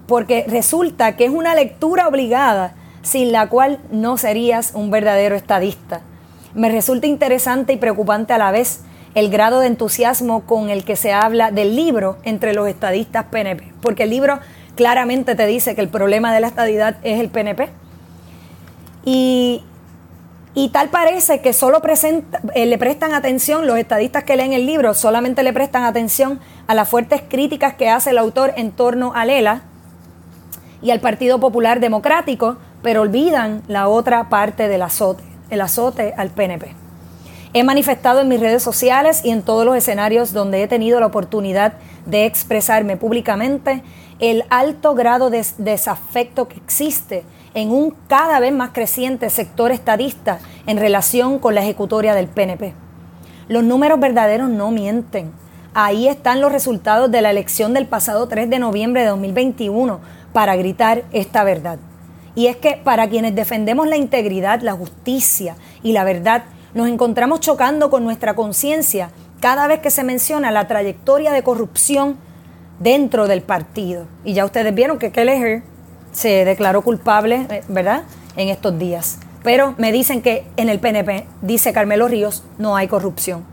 porque 0.07 0.45
resulta 0.47 1.15
que 1.15 1.25
es 1.25 1.31
una 1.31 1.55
lectura 1.55 2.07
obligada 2.07 2.73
sin 3.01 3.31
la 3.31 3.47
cual 3.47 3.79
no 3.91 4.17
serías 4.17 4.73
un 4.75 4.91
verdadero 4.91 5.35
estadista. 5.35 6.01
Me 6.53 6.69
resulta 6.69 7.07
interesante 7.07 7.73
y 7.73 7.77
preocupante 7.77 8.33
a 8.33 8.37
la 8.37 8.51
vez 8.51 8.81
el 9.15 9.29
grado 9.29 9.59
de 9.59 9.67
entusiasmo 9.67 10.41
con 10.45 10.69
el 10.69 10.83
que 10.83 10.95
se 10.95 11.13
habla 11.13 11.51
del 11.51 11.75
libro 11.75 12.17
entre 12.23 12.53
los 12.53 12.67
estadistas 12.67 13.25
PNP, 13.25 13.73
porque 13.81 14.03
el 14.03 14.09
libro 14.09 14.39
claramente 14.75 15.35
te 15.35 15.45
dice 15.45 15.75
que 15.75 15.81
el 15.81 15.89
problema 15.89 16.33
de 16.33 16.41
la 16.41 16.47
estadidad 16.47 16.97
es 17.03 17.19
el 17.19 17.29
PNP. 17.29 17.69
Y, 19.03 19.63
y 20.53 20.69
tal 20.69 20.89
parece 20.89 21.39
que 21.39 21.53
solo 21.53 21.81
eh, 21.83 22.65
le 22.65 22.77
prestan 22.77 23.13
atención, 23.13 23.67
los 23.67 23.77
estadistas 23.77 24.25
que 24.25 24.35
leen 24.35 24.51
el 24.51 24.65
libro 24.65 24.93
solamente 24.93 25.43
le 25.43 25.53
prestan 25.53 25.83
atención 25.83 26.41
a 26.67 26.75
las 26.75 26.89
fuertes 26.89 27.21
críticas 27.27 27.75
que 27.75 27.89
hace 27.89 28.09
el 28.09 28.17
autor 28.17 28.53
en 28.57 28.71
torno 28.71 29.13
a 29.15 29.23
Lela 29.23 29.61
y 30.81 30.91
al 30.91 30.99
Partido 30.99 31.39
Popular 31.39 31.79
Democrático, 31.79 32.57
pero 32.81 33.01
olvidan 33.01 33.61
la 33.67 33.87
otra 33.87 34.27
parte 34.27 34.67
del 34.67 34.81
azote, 34.81 35.23
el 35.49 35.61
azote 35.61 36.13
al 36.17 36.31
PNP. 36.31 36.75
He 37.53 37.63
manifestado 37.63 38.21
en 38.21 38.27
mis 38.27 38.39
redes 38.39 38.63
sociales 38.63 39.23
y 39.23 39.29
en 39.29 39.43
todos 39.43 39.65
los 39.65 39.75
escenarios 39.75 40.33
donde 40.33 40.63
he 40.63 40.67
tenido 40.67 40.99
la 40.99 41.05
oportunidad 41.05 41.73
de 42.05 42.25
expresarme 42.25 42.97
públicamente 42.97 43.83
el 44.21 44.45
alto 44.51 44.93
grado 44.93 45.31
de 45.31 45.43
desafecto 45.57 46.47
que 46.47 46.57
existe 46.57 47.23
en 47.55 47.71
un 47.71 47.95
cada 48.07 48.39
vez 48.39 48.53
más 48.53 48.69
creciente 48.69 49.29
sector 49.31 49.71
estadista 49.71 50.39
en 50.67 50.77
relación 50.77 51.39
con 51.39 51.55
la 51.55 51.63
ejecutoria 51.63 52.13
del 52.13 52.27
PNP. 52.27 52.75
Los 53.47 53.63
números 53.63 53.99
verdaderos 53.99 54.49
no 54.49 54.69
mienten. 54.69 55.31
Ahí 55.73 56.07
están 56.07 56.39
los 56.39 56.51
resultados 56.51 57.11
de 57.11 57.21
la 57.21 57.31
elección 57.31 57.73
del 57.73 57.87
pasado 57.87 58.27
3 58.27 58.47
de 58.49 58.59
noviembre 58.59 59.01
de 59.01 59.07
2021 59.07 59.99
para 60.33 60.55
gritar 60.55 61.03
esta 61.11 61.43
verdad. 61.43 61.79
Y 62.35 62.45
es 62.45 62.57
que 62.57 62.79
para 62.81 63.09
quienes 63.09 63.33
defendemos 63.33 63.87
la 63.87 63.97
integridad, 63.97 64.61
la 64.61 64.73
justicia 64.73 65.55
y 65.81 65.93
la 65.93 66.03
verdad, 66.03 66.43
nos 66.75 66.87
encontramos 66.87 67.39
chocando 67.39 67.89
con 67.89 68.03
nuestra 68.03 68.35
conciencia 68.35 69.09
cada 69.39 69.65
vez 69.65 69.79
que 69.79 69.89
se 69.89 70.03
menciona 70.03 70.51
la 70.51 70.67
trayectoria 70.67 71.31
de 71.31 71.41
corrupción 71.41 72.17
dentro 72.81 73.27
del 73.27 73.41
partido. 73.41 74.07
Y 74.23 74.33
ya 74.33 74.45
ustedes 74.45 74.73
vieron 74.73 74.99
que 74.99 75.11
Kelleher 75.11 75.63
se 76.11 76.45
declaró 76.45 76.81
culpable, 76.81 77.47
eh, 77.49 77.63
¿verdad?, 77.67 78.03
en 78.35 78.49
estos 78.49 78.77
días. 78.77 79.19
Pero 79.43 79.75
me 79.77 79.91
dicen 79.91 80.21
que 80.21 80.45
en 80.57 80.69
el 80.69 80.79
PNP, 80.79 81.25
dice 81.41 81.73
Carmelo 81.73 82.07
Ríos, 82.07 82.43
no 82.57 82.75
hay 82.75 82.87
corrupción. 82.87 83.45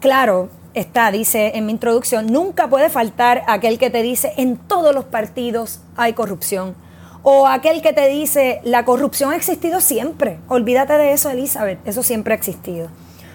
Claro, 0.00 0.50
está, 0.74 1.10
dice 1.10 1.52
en 1.54 1.66
mi 1.66 1.72
introducción, 1.72 2.26
nunca 2.26 2.68
puede 2.68 2.90
faltar 2.90 3.42
aquel 3.46 3.78
que 3.78 3.90
te 3.90 4.02
dice 4.02 4.32
en 4.36 4.56
todos 4.56 4.94
los 4.94 5.04
partidos 5.04 5.80
hay 5.96 6.12
corrupción. 6.12 6.74
O 7.22 7.48
aquel 7.48 7.82
que 7.82 7.92
te 7.92 8.08
dice 8.08 8.60
la 8.62 8.84
corrupción 8.84 9.32
ha 9.32 9.36
existido 9.36 9.80
siempre. 9.80 10.38
Olvídate 10.48 10.92
de 10.92 11.12
eso, 11.12 11.30
Elizabeth, 11.30 11.80
eso 11.86 12.02
siempre 12.02 12.34
ha 12.34 12.36
existido. 12.36 12.88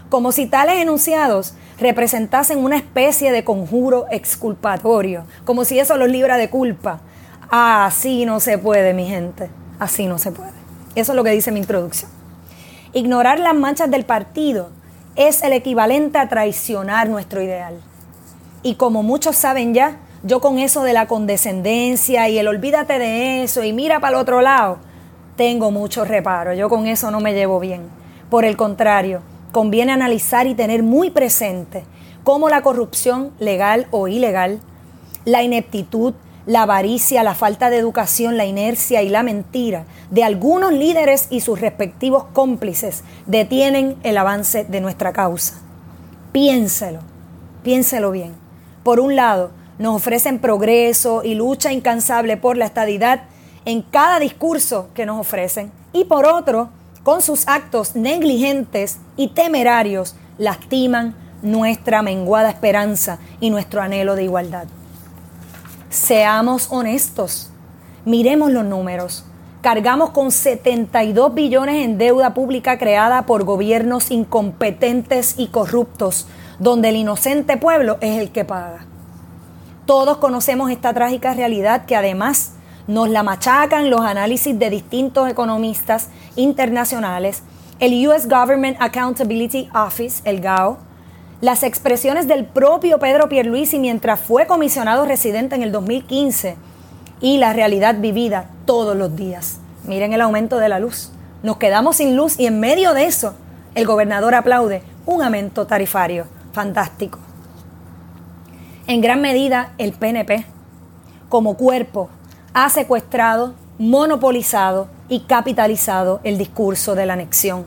Como 0.10 0.32
si 0.32 0.46
tales 0.46 0.76
enunciados 0.76 1.56
representasen 1.82 2.60
una 2.60 2.78
especie 2.78 3.34
de 3.34 3.44
conjuro 3.44 4.06
exculpatorio, 4.10 5.26
como 5.44 5.66
si 5.66 5.80
eso 5.80 5.98
los 5.98 6.10
libra 6.10 6.38
de 6.38 6.50
culpa 6.50 7.02
Así 7.52 8.26
no 8.26 8.40
se 8.40 8.58
puede, 8.58 8.94
mi 8.94 9.06
gente. 9.06 9.50
Así 9.78 10.08
no 10.08 10.18
se 10.18 10.32
puede. 10.32 10.54
Eso 10.96 11.12
es 11.12 11.16
lo 11.18 11.24
que 11.26 11.32
dice 11.32 11.52
mi 11.52 11.60
introducción. 11.60 12.10
Ignorar 12.94 13.42
las 13.42 13.54
manchas 13.54 13.92
del 13.92 14.06
partido 14.06 14.70
es 15.18 15.44
el 15.44 15.52
equivalente 15.52 16.18
a 16.18 16.30
traicionar 16.30 17.10
nuestro 17.10 17.42
ideal. 17.42 17.82
Y 18.64 18.76
como 18.76 19.04
muchos 19.04 19.36
saben 19.36 19.74
ya, 19.74 19.98
yo 20.24 20.40
con 20.40 20.60
eso 20.60 20.84
de 20.84 20.94
la 20.94 21.08
condescendencia 21.08 22.30
y 22.30 22.40
el 22.40 22.48
olvídate 22.48 23.00
de 23.00 23.44
eso 23.44 23.66
y 23.66 23.74
mira 23.74 24.00
para 24.00 24.16
el 24.16 24.22
otro 24.22 24.40
lado, 24.40 24.78
tengo 25.36 25.72
mucho 25.72 26.06
reparo. 26.06 26.54
Yo 26.54 26.70
con 26.70 26.88
eso 26.88 27.12
no 27.12 27.20
me 27.20 27.34
llevo 27.34 27.60
bien. 27.60 27.82
Por 28.30 28.46
el 28.46 28.56
contrario, 28.56 29.24
conviene 29.52 29.92
analizar 29.92 30.48
y 30.48 30.56
tener 30.56 30.84
muy 30.84 31.10
presente 31.10 31.84
cómo 32.24 32.50
la 32.50 32.62
corrupción 32.62 33.32
legal 33.40 33.88
o 33.92 34.08
ilegal, 34.08 34.60
la 35.26 35.44
ineptitud, 35.44 36.14
la 36.46 36.64
avaricia, 36.64 37.24
la 37.24 37.36
falta 37.36 37.70
de 37.70 37.78
educación, 37.78 38.38
la 38.38 38.46
inercia 38.46 39.04
y 39.04 39.10
la 39.10 39.24
mentira 39.24 39.86
de 40.10 40.24
algunos 40.24 40.74
líderes 40.74 41.28
y 41.30 41.42
sus 41.42 41.62
respectivos 41.62 42.26
cómplices 42.34 43.04
detienen 43.26 43.98
el 44.04 44.18
avance 44.18 44.64
de 44.64 44.82
nuestra 44.82 45.14
causa. 45.14 45.56
Piénselo, 46.32 47.00
piénselo 47.64 48.12
bien. 48.12 48.34
Por 48.84 49.00
un 49.00 49.16
lado, 49.16 49.52
nos 49.78 49.96
ofrecen 49.96 50.40
progreso 50.40 51.24
y 51.24 51.36
lucha 51.36 51.72
incansable 51.72 52.38
por 52.38 52.58
la 52.58 52.66
estadidad 52.66 53.24
en 53.66 53.82
cada 53.82 54.20
discurso 54.20 54.90
que 54.94 55.06
nos 55.06 55.20
ofrecen. 55.20 55.72
Y 55.94 56.06
por 56.06 56.26
otro, 56.26 56.70
con 57.04 57.22
sus 57.22 57.48
actos 57.48 57.96
negligentes 57.96 59.00
y 59.18 59.30
temerarios, 59.30 60.16
lastiman 60.38 61.16
nuestra 61.42 62.02
menguada 62.02 62.50
esperanza 62.50 63.20
y 63.40 63.50
nuestro 63.50 63.82
anhelo 63.82 64.16
de 64.16 64.24
igualdad. 64.24 64.68
Seamos 65.90 66.68
honestos, 66.72 67.50
miremos 68.06 68.52
los 68.52 68.66
números. 68.66 69.26
Cargamos 69.62 70.12
con 70.12 70.32
72 70.32 71.34
billones 71.34 71.86
en 71.86 71.98
deuda 71.98 72.34
pública 72.34 72.80
creada 72.80 73.26
por 73.26 73.44
gobiernos 73.44 74.10
incompetentes 74.10 75.36
y 75.38 75.48
corruptos, 75.48 76.28
donde 76.60 76.90
el 76.90 76.96
inocente 76.96 77.58
pueblo 77.58 77.98
es 78.02 78.20
el 78.20 78.32
que 78.32 78.46
paga. 78.46 78.86
Todos 79.86 80.18
conocemos 80.18 80.72
esta 80.72 80.94
trágica 80.94 81.34
realidad 81.34 81.86
que 81.86 81.96
además 81.96 82.54
nos 82.88 83.10
la 83.10 83.24
machacan 83.24 83.90
los 83.90 84.02
análisis 84.02 84.58
de 84.58 84.70
distintos 84.70 85.30
economistas 85.30 86.10
internacionales, 86.36 87.44
el 87.80 88.08
US 88.08 88.28
Government 88.28 88.78
Accountability 88.80 89.70
Office, 89.74 90.22
el 90.26 90.42
GAO, 90.42 90.78
las 91.42 91.64
expresiones 91.64 92.28
del 92.28 92.46
propio 92.46 93.00
Pedro 93.00 93.28
Pierluisi 93.28 93.80
mientras 93.80 94.20
fue 94.20 94.46
comisionado 94.46 95.06
residente 95.06 95.56
en 95.56 95.64
el 95.64 95.72
2015 95.72 96.56
y 97.20 97.38
la 97.38 97.54
realidad 97.54 97.96
vivida 98.00 98.50
todos 98.66 98.96
los 98.96 99.16
días. 99.16 99.60
Miren 99.86 100.14
el 100.14 100.22
aumento 100.22 100.60
de 100.60 100.70
la 100.70 100.80
luz. 100.80 101.12
Nos 101.42 101.58
quedamos 101.58 101.98
sin 101.98 102.16
luz 102.16 102.40
y 102.40 102.46
en 102.46 102.60
medio 102.60 102.94
de 102.94 103.06
eso 103.06 103.34
el 103.74 103.88
gobernador 103.88 104.36
aplaude 104.36 104.84
un 105.08 105.24
aumento 105.24 105.66
tarifario. 105.66 106.26
Fantástico. 106.54 107.18
En 108.86 109.02
gran 109.02 109.22
medida 109.22 109.74
el 109.78 109.94
PNP, 109.94 110.46
como 111.30 111.56
cuerpo, 111.56 112.10
ha 112.54 112.70
secuestrado, 112.70 113.54
monopolizado 113.78 114.88
y 115.08 115.22
capitalizado 115.22 116.20
el 116.24 116.38
discurso 116.38 116.96
de 116.96 117.06
la 117.06 117.14
anexión 117.14 117.66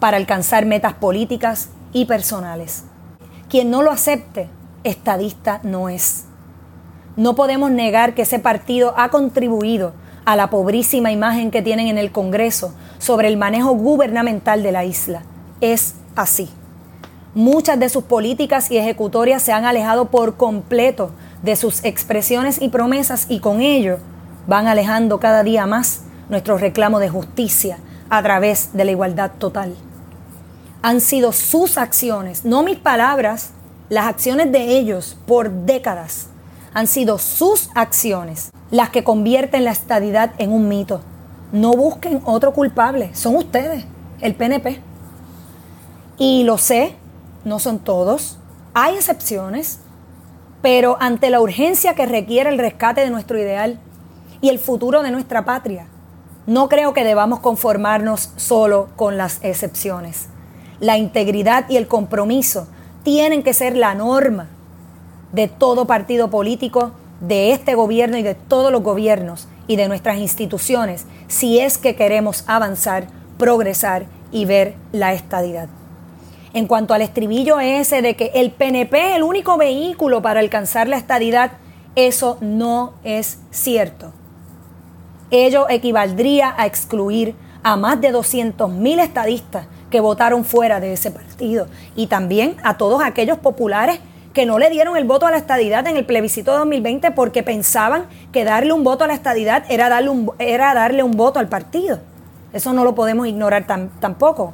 para 0.00 0.16
alcanzar 0.16 0.64
metas 0.64 0.94
políticas 0.94 1.68
y 1.92 2.06
personales. 2.06 2.84
Quien 3.48 3.70
no 3.70 3.82
lo 3.82 3.90
acepte, 3.90 4.48
estadista 4.84 5.60
no 5.62 5.88
es. 5.88 6.24
No 7.16 7.34
podemos 7.34 7.70
negar 7.70 8.14
que 8.14 8.22
ese 8.22 8.38
partido 8.38 8.94
ha 8.96 9.10
contribuido 9.10 9.92
a 10.24 10.34
la 10.34 10.48
pobrísima 10.48 11.12
imagen 11.12 11.50
que 11.50 11.60
tienen 11.60 11.88
en 11.88 11.98
el 11.98 12.10
Congreso 12.10 12.72
sobre 12.98 13.28
el 13.28 13.36
manejo 13.36 13.72
gubernamental 13.72 14.62
de 14.62 14.72
la 14.72 14.84
isla. 14.84 15.22
Es 15.60 15.94
así. 16.16 16.48
Muchas 17.34 17.78
de 17.78 17.88
sus 17.90 18.04
políticas 18.04 18.70
y 18.70 18.78
ejecutorias 18.78 19.42
se 19.42 19.52
han 19.52 19.66
alejado 19.66 20.06
por 20.06 20.36
completo 20.36 21.10
de 21.42 21.56
sus 21.56 21.84
expresiones 21.84 22.60
y 22.62 22.68
promesas 22.68 23.26
y 23.28 23.40
con 23.40 23.60
ello 23.60 23.98
van 24.46 24.66
alejando 24.66 25.20
cada 25.20 25.42
día 25.42 25.66
más 25.66 26.02
nuestro 26.28 26.58
reclamo 26.58 26.98
de 26.98 27.08
justicia 27.08 27.78
a 28.10 28.22
través 28.22 28.72
de 28.72 28.84
la 28.84 28.90
igualdad 28.90 29.32
total 29.38 29.74
han 30.82 31.00
sido 31.00 31.32
sus 31.32 31.78
acciones, 31.78 32.44
no 32.44 32.62
mis 32.64 32.76
palabras, 32.76 33.50
las 33.88 34.06
acciones 34.06 34.50
de 34.50 34.76
ellos 34.78 35.16
por 35.26 35.50
décadas. 35.50 36.26
Han 36.74 36.86
sido 36.86 37.18
sus 37.18 37.70
acciones 37.74 38.50
las 38.70 38.90
que 38.90 39.04
convierten 39.04 39.64
la 39.64 39.70
estadidad 39.70 40.32
en 40.38 40.50
un 40.50 40.68
mito. 40.68 41.00
No 41.52 41.72
busquen 41.72 42.20
otro 42.24 42.52
culpable, 42.52 43.14
son 43.14 43.36
ustedes, 43.36 43.84
el 44.20 44.34
PNP. 44.34 44.80
Y 46.18 46.44
lo 46.44 46.58
sé, 46.58 46.96
no 47.44 47.58
son 47.58 47.78
todos, 47.78 48.38
hay 48.74 48.96
excepciones, 48.96 49.78
pero 50.62 50.96
ante 51.00 51.30
la 51.30 51.40
urgencia 51.40 51.94
que 51.94 52.06
requiere 52.06 52.50
el 52.50 52.58
rescate 52.58 53.02
de 53.02 53.10
nuestro 53.10 53.38
ideal 53.38 53.78
y 54.42 54.50
el 54.50 54.58
futuro 54.58 55.02
de 55.02 55.10
nuestra 55.10 55.46
patria, 55.46 55.86
no 56.46 56.68
creo 56.68 56.92
que 56.92 57.04
debamos 57.04 57.40
conformarnos 57.40 58.32
solo 58.36 58.90
con 58.96 59.16
las 59.16 59.42
excepciones 59.42 60.28
la 60.82 60.98
integridad 60.98 61.64
y 61.70 61.76
el 61.76 61.86
compromiso 61.86 62.66
tienen 63.04 63.44
que 63.44 63.54
ser 63.54 63.76
la 63.76 63.94
norma 63.94 64.48
de 65.30 65.46
todo 65.46 65.86
partido 65.86 66.28
político, 66.28 66.90
de 67.20 67.52
este 67.52 67.76
gobierno 67.76 68.18
y 68.18 68.24
de 68.24 68.34
todos 68.34 68.72
los 68.72 68.82
gobiernos 68.82 69.46
y 69.68 69.76
de 69.76 69.86
nuestras 69.86 70.18
instituciones 70.18 71.06
si 71.28 71.60
es 71.60 71.78
que 71.78 71.94
queremos 71.94 72.42
avanzar, 72.48 73.06
progresar 73.38 74.06
y 74.32 74.44
ver 74.44 74.74
la 74.90 75.14
estadidad. 75.14 75.68
En 76.52 76.66
cuanto 76.66 76.94
al 76.94 77.02
estribillo 77.02 77.60
ese 77.60 78.02
de 78.02 78.16
que 78.16 78.32
el 78.34 78.50
PNP 78.50 79.10
es 79.10 79.16
el 79.16 79.22
único 79.22 79.56
vehículo 79.56 80.20
para 80.20 80.40
alcanzar 80.40 80.88
la 80.88 80.96
estadidad, 80.96 81.52
eso 81.94 82.38
no 82.40 82.94
es 83.04 83.38
cierto. 83.52 84.12
Ello 85.34 85.66
equivaldría 85.70 86.54
a 86.58 86.66
excluir 86.66 87.34
a 87.62 87.76
más 87.76 87.98
de 88.02 88.12
200.000 88.12 89.00
estadistas 89.00 89.66
que 89.90 89.98
votaron 89.98 90.44
fuera 90.44 90.78
de 90.78 90.92
ese 90.92 91.10
partido 91.10 91.68
y 91.96 92.08
también 92.08 92.56
a 92.62 92.76
todos 92.76 93.02
aquellos 93.02 93.38
populares 93.38 93.98
que 94.34 94.44
no 94.44 94.58
le 94.58 94.68
dieron 94.68 94.94
el 94.94 95.04
voto 95.04 95.24
a 95.24 95.30
la 95.30 95.38
estadidad 95.38 95.86
en 95.86 95.96
el 95.96 96.04
plebiscito 96.04 96.52
de 96.52 96.58
2020 96.58 97.12
porque 97.12 97.42
pensaban 97.42 98.04
que 98.30 98.44
darle 98.44 98.74
un 98.74 98.84
voto 98.84 99.04
a 99.04 99.06
la 99.06 99.14
estadidad 99.14 99.64
era 99.70 99.88
darle 99.88 100.10
un, 100.10 100.32
era 100.38 100.74
darle 100.74 101.02
un 101.02 101.12
voto 101.12 101.38
al 101.38 101.48
partido. 101.48 102.00
Eso 102.52 102.74
no 102.74 102.84
lo 102.84 102.94
podemos 102.94 103.26
ignorar 103.26 103.66
tampoco. 104.00 104.52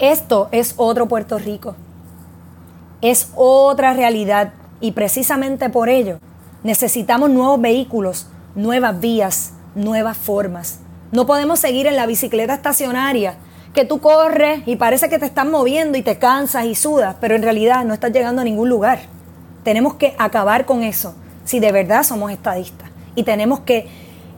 Esto 0.00 0.48
es 0.50 0.74
otro 0.76 1.06
Puerto 1.06 1.38
Rico. 1.38 1.76
Es 3.00 3.30
otra 3.36 3.92
realidad 3.92 4.54
y 4.80 4.90
precisamente 4.90 5.70
por 5.70 5.88
ello 5.88 6.18
necesitamos 6.64 7.30
nuevos 7.30 7.60
vehículos, 7.60 8.26
nuevas 8.56 8.98
vías, 8.98 9.52
nuevas 9.74 10.16
formas. 10.16 10.80
No 11.12 11.26
podemos 11.26 11.58
seguir 11.58 11.86
en 11.86 11.96
la 11.96 12.06
bicicleta 12.06 12.54
estacionaria 12.54 13.34
que 13.74 13.84
tú 13.84 14.00
corres 14.00 14.62
y 14.66 14.76
parece 14.76 15.08
que 15.08 15.18
te 15.18 15.26
estás 15.26 15.46
moviendo 15.46 15.96
y 15.96 16.02
te 16.02 16.18
cansas 16.18 16.64
y 16.64 16.74
sudas, 16.74 17.16
pero 17.20 17.34
en 17.34 17.42
realidad 17.42 17.84
no 17.84 17.94
estás 17.94 18.12
llegando 18.12 18.42
a 18.42 18.44
ningún 18.44 18.68
lugar. 18.68 19.00
Tenemos 19.62 19.94
que 19.94 20.14
acabar 20.18 20.66
con 20.66 20.82
eso 20.82 21.14
si 21.44 21.60
de 21.60 21.72
verdad 21.72 22.02
somos 22.02 22.30
estadistas. 22.30 22.90
Y 23.14 23.24
tenemos 23.24 23.60
que, 23.60 23.88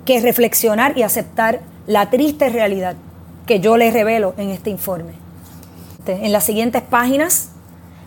que 0.05 0.21
reflexionar 0.21 0.97
y 0.97 1.03
aceptar 1.03 1.61
la 1.87 2.11
triste 2.11 2.49
realidad 2.49 2.97
que 3.47 3.61
yo 3.61 3.77
les 3.77 3.93
revelo 3.93 4.35
en 4.37 4.51
este 4.51 4.71
informe. 4.71 5.13
En 6.07 6.33
las 6.33 6.45
siguientes 6.45 6.83
páginas 6.83 7.51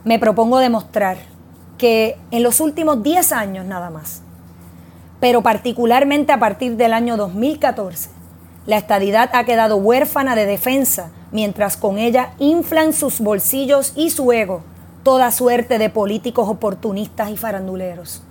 me 0.03 0.19
propongo 0.19 0.59
demostrar 0.59 1.17
que 1.77 2.17
en 2.31 2.43
los 2.43 2.59
últimos 2.59 3.03
10 3.03 3.31
años 3.31 3.65
nada 3.65 3.89
más, 3.89 4.21
pero 5.19 5.41
particularmente 5.41 6.31
a 6.31 6.39
partir 6.39 6.77
del 6.77 6.93
año 6.93 7.17
2014, 7.17 8.09
la 8.65 8.77
estadidad 8.77 9.29
ha 9.33 9.43
quedado 9.45 9.77
huérfana 9.77 10.35
de 10.35 10.45
defensa, 10.45 11.11
mientras 11.31 11.77
con 11.77 11.97
ella 11.97 12.33
inflan 12.39 12.93
sus 12.93 13.19
bolsillos 13.19 13.93
y 13.95 14.09
su 14.09 14.31
ego 14.31 14.63
toda 15.05 15.29
suerte 15.31 15.77
de 15.77 15.91
políticos 15.91 16.49
oportunistas 16.49 17.29
y 17.29 17.37
faranduleros. 17.37 18.23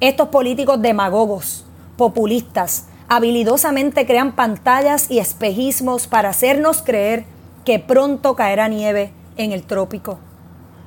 Estos 0.00 0.30
políticos 0.30 0.82
demagogos, 0.82 1.64
populistas, 1.96 2.86
habilidosamente 3.06 4.04
crean 4.04 4.34
pantallas 4.34 5.08
y 5.12 5.20
espejismos 5.20 6.08
para 6.08 6.30
hacernos 6.30 6.82
creer 6.82 7.24
que 7.64 7.78
pronto 7.78 8.34
caerá 8.34 8.66
nieve 8.66 9.12
en 9.36 9.52
el 9.52 9.62
trópico. 9.62 10.18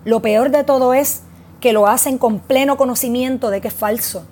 Lo 0.04 0.22
peor 0.22 0.52
de 0.52 0.66
todo 0.66 0.94
es 0.94 1.22
que 1.62 1.72
lo 1.72 1.88
hacen 1.88 2.18
con 2.18 2.40
pleno 2.40 2.76
conocimiento 2.76 3.52
de 3.52 3.62
que 3.62 3.70
es 3.70 3.74
falso. 3.74 4.26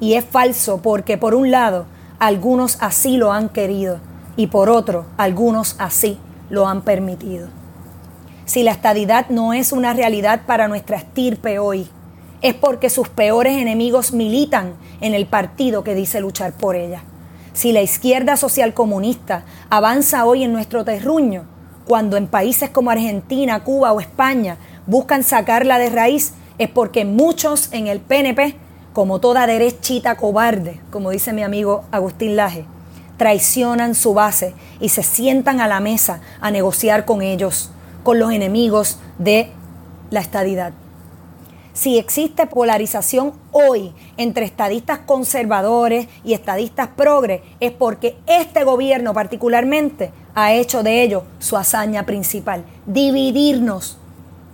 Y 0.00 0.14
es 0.14 0.24
falso 0.24 0.80
porque, 0.82 1.18
por 1.18 1.34
un 1.34 1.50
lado, 1.50 1.86
algunos 2.18 2.78
así 2.80 3.16
lo 3.16 3.32
han 3.32 3.48
querido 3.48 4.00
y 4.36 4.48
por 4.48 4.68
otro, 4.68 5.06
algunos 5.16 5.76
así 5.78 6.18
lo 6.50 6.66
han 6.66 6.82
permitido. 6.82 7.48
Si 8.44 8.62
la 8.62 8.72
estadidad 8.72 9.28
no 9.28 9.52
es 9.52 9.72
una 9.72 9.94
realidad 9.94 10.42
para 10.46 10.68
nuestra 10.68 10.96
estirpe 10.96 11.58
hoy, 11.58 11.88
es 12.42 12.54
porque 12.54 12.90
sus 12.90 13.08
peores 13.08 13.56
enemigos 13.56 14.12
militan 14.12 14.74
en 15.00 15.14
el 15.14 15.26
partido 15.26 15.82
que 15.82 15.94
dice 15.94 16.20
luchar 16.20 16.52
por 16.52 16.76
ella. 16.76 17.02
Si 17.54 17.72
la 17.72 17.80
izquierda 17.80 18.36
social 18.36 18.74
comunista 18.74 19.44
avanza 19.70 20.26
hoy 20.26 20.44
en 20.44 20.52
nuestro 20.52 20.84
terruño, 20.84 21.44
cuando 21.86 22.16
en 22.16 22.26
países 22.26 22.70
como 22.70 22.90
Argentina, 22.90 23.62
Cuba 23.62 23.92
o 23.92 24.00
España 24.00 24.58
buscan 24.86 25.22
sacarla 25.22 25.78
de 25.78 25.90
raíz, 25.90 26.34
es 26.58 26.68
porque 26.68 27.04
muchos 27.04 27.72
en 27.72 27.86
el 27.86 28.00
PNP, 28.00 28.56
como 28.94 29.18
toda 29.18 29.46
derechita 29.46 30.16
cobarde, 30.16 30.80
como 30.90 31.10
dice 31.10 31.32
mi 31.32 31.42
amigo 31.42 31.84
Agustín 31.90 32.36
Laje, 32.36 32.64
traicionan 33.18 33.96
su 33.96 34.14
base 34.14 34.54
y 34.80 34.88
se 34.88 35.02
sientan 35.02 35.60
a 35.60 35.66
la 35.66 35.80
mesa 35.80 36.20
a 36.40 36.52
negociar 36.52 37.04
con 37.04 37.20
ellos, 37.20 37.70
con 38.04 38.20
los 38.20 38.30
enemigos 38.30 38.98
de 39.18 39.50
la 40.10 40.20
estadidad. 40.20 40.72
Si 41.72 41.98
existe 41.98 42.46
polarización 42.46 43.32
hoy 43.50 43.92
entre 44.16 44.44
estadistas 44.44 45.00
conservadores 45.00 46.06
y 46.22 46.32
estadistas 46.32 46.86
progres, 46.86 47.40
es 47.58 47.72
porque 47.72 48.16
este 48.26 48.62
gobierno 48.62 49.12
particularmente 49.12 50.12
ha 50.36 50.52
hecho 50.52 50.84
de 50.84 51.02
ello 51.02 51.24
su 51.40 51.56
hazaña 51.56 52.06
principal, 52.06 52.64
dividirnos. 52.86 53.98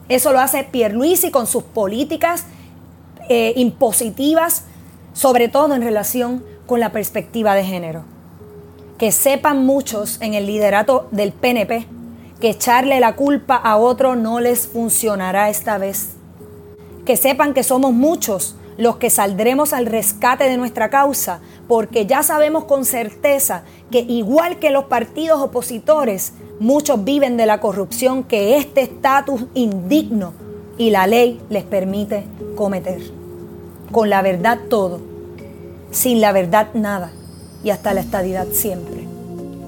Eso 0.08 0.32
lo 0.32 0.40
hace 0.40 0.64
Pierluisi 0.64 1.30
con 1.30 1.46
sus 1.46 1.62
políticas 1.62 2.46
eh, 3.30 3.54
impositivas, 3.56 4.64
sobre 5.14 5.48
todo 5.48 5.74
en 5.74 5.80
relación 5.80 6.44
con 6.66 6.80
la 6.80 6.92
perspectiva 6.92 7.54
de 7.54 7.64
género. 7.64 8.04
Que 8.98 9.10
sepan 9.10 9.64
muchos 9.64 10.20
en 10.20 10.34
el 10.34 10.44
liderato 10.44 11.08
del 11.12 11.32
PNP 11.32 11.86
que 12.38 12.50
echarle 12.50 13.00
la 13.00 13.16
culpa 13.16 13.56
a 13.56 13.78
otro 13.78 14.16
no 14.16 14.40
les 14.40 14.66
funcionará 14.66 15.48
esta 15.48 15.78
vez 15.78 16.20
que 17.04 17.16
sepan 17.16 17.54
que 17.54 17.62
somos 17.62 17.92
muchos 17.92 18.56
los 18.76 18.96
que 18.96 19.10
saldremos 19.10 19.72
al 19.72 19.86
rescate 19.86 20.44
de 20.44 20.56
nuestra 20.56 20.90
causa, 20.90 21.40
porque 21.68 22.06
ya 22.06 22.22
sabemos 22.22 22.64
con 22.64 22.84
certeza 22.84 23.64
que 23.90 23.98
igual 23.98 24.58
que 24.58 24.70
los 24.70 24.84
partidos 24.84 25.42
opositores, 25.42 26.34
muchos 26.60 27.04
viven 27.04 27.36
de 27.36 27.46
la 27.46 27.60
corrupción 27.60 28.22
que 28.22 28.56
este 28.56 28.82
estatus 28.82 29.42
indigno 29.54 30.32
y 30.78 30.90
la 30.90 31.06
ley 31.06 31.40
les 31.50 31.64
permite 31.64 32.24
cometer. 32.54 33.19
Con 33.92 34.10
la 34.10 34.22
verdad 34.22 34.58
todo, 34.68 35.00
sin 35.90 36.20
la 36.20 36.32
verdad 36.32 36.68
nada 36.74 37.10
y 37.64 37.70
hasta 37.70 37.94
la 37.94 38.00
estadidad 38.00 38.46
siempre. 38.52 39.06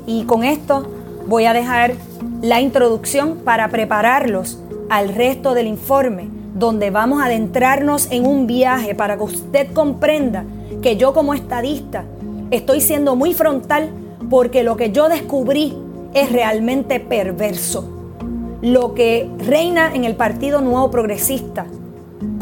Y 0.07 0.25
con 0.25 0.45
esto 0.45 0.87
voy 1.27 1.47
a 1.47 1.53
dejar 1.53 1.95
la 2.41 2.61
introducción 2.61 3.39
para 3.45 3.69
prepararlos 3.69 4.59
al 4.91 5.09
resto 5.09 5.55
del 5.55 5.67
informe 5.67 6.29
donde 6.55 6.91
vamos 6.91 7.23
a 7.23 7.27
adentrarnos 7.27 8.11
en 8.11 8.27
un 8.27 8.47
viaje 8.47 8.95
para 8.95 9.17
que 9.17 9.23
usted 9.25 9.73
comprenda 9.73 10.45
que 10.83 10.97
yo 10.97 11.13
como 11.13 11.35
estadista 11.35 12.05
estoy 12.51 12.81
siendo 12.81 13.17
muy 13.17 13.35
frontal 13.35 13.91
porque 14.29 14.63
lo 14.63 14.77
que 14.77 14.93
yo 14.93 15.09
descubrí 15.09 15.77
es 16.15 16.31
realmente 16.31 17.01
perverso. 17.01 17.89
Lo 18.61 18.95
que 18.95 19.29
reina 19.39 19.93
en 19.95 20.05
el 20.05 20.15
Partido 20.15 20.61
Nuevo 20.61 20.91
Progresista, 20.91 21.67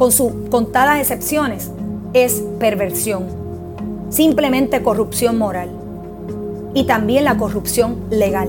con 0.01 0.13
sus 0.13 0.33
contadas 0.51 0.99
excepciones, 0.99 1.71
es 2.15 2.43
perversión, 2.59 3.27
simplemente 4.09 4.83
corrupción 4.83 5.37
moral 5.37 5.69
y 6.73 6.85
también 6.85 7.25
la 7.25 7.37
corrupción 7.37 7.99
legal. 8.09 8.49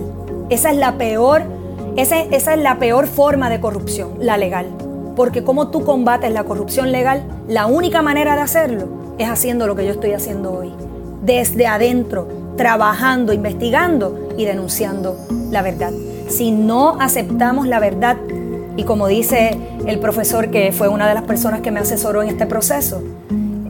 Esa 0.49 0.71
es 0.71 0.77
la 0.77 0.97
peor, 0.97 1.41
esa, 1.97 2.21
es 2.21 2.47
la 2.57 2.79
peor 2.79 3.05
forma 3.05 3.49
de 3.49 3.59
corrupción, 3.59 4.13
la 4.21 4.37
legal. 4.37 4.67
Porque 5.17 5.43
como 5.43 5.67
tú 5.67 5.83
combates 5.83 6.31
la 6.31 6.45
corrupción 6.45 6.93
legal, 6.93 7.21
la 7.49 7.65
única 7.65 8.01
manera 8.01 8.35
de 8.35 8.43
hacerlo 8.43 8.87
es 9.17 9.27
haciendo 9.27 9.67
lo 9.67 9.75
que 9.75 9.83
yo 9.83 9.91
estoy 9.91 10.13
haciendo 10.13 10.53
hoy. 10.53 10.71
Desde 11.21 11.67
adentro, 11.67 12.29
trabajando, 12.55 13.33
investigando 13.33 14.29
y 14.37 14.45
denunciando 14.45 15.17
la 15.49 15.61
verdad. 15.61 15.91
Si 16.29 16.51
no 16.51 16.95
aceptamos 17.01 17.67
la 17.67 17.81
verdad, 17.81 18.15
y 18.77 18.84
como 18.84 19.07
dice 19.07 19.57
el 19.86 19.99
profesor 19.99 20.49
que 20.49 20.71
fue 20.71 20.88
una 20.88 21.07
de 21.07 21.13
las 21.13 21.23
personas 21.23 21.62
que 21.62 21.71
me 21.71 21.79
asesoró 21.79 22.21
en 22.23 22.29
este 22.29 22.45
proceso, 22.45 23.01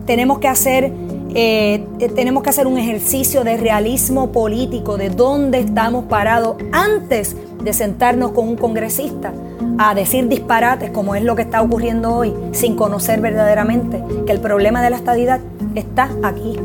tenemos 0.06 0.40
que 0.40 0.48
hacer, 0.48 0.92
eh, 1.34 1.86
tenemos 2.16 2.44
que 2.44 2.50
hacer 2.50 2.68
un 2.68 2.78
ejercicio 2.78 3.44
de 3.44 3.58
realismo 3.58 4.32
político, 4.32 4.98
de 4.98 5.10
dónde 5.10 5.60
estamos 5.60 6.06
parados 6.06 6.58
antes 6.72 7.36
de 7.64 7.74
sentarnos 7.74 8.32
con 8.32 8.48
un 8.48 8.56
congresista 8.56 9.32
a 9.78 9.94
decir 9.96 10.28
disparates 10.28 10.92
como 10.92 11.16
es 11.16 11.24
lo 11.24 11.36
que 11.36 11.44
está 11.44 11.62
ocurriendo 11.62 12.14
hoy 12.16 12.34
sin 12.52 12.76
conocer 12.76 13.22
verdaderamente 13.22 14.04
que 14.26 14.32
el 14.32 14.40
problema 14.40 14.82
de 14.82 14.90
la 14.90 14.98
estadidad 14.98 15.40
está 15.76 16.10
aquí, 16.24 16.60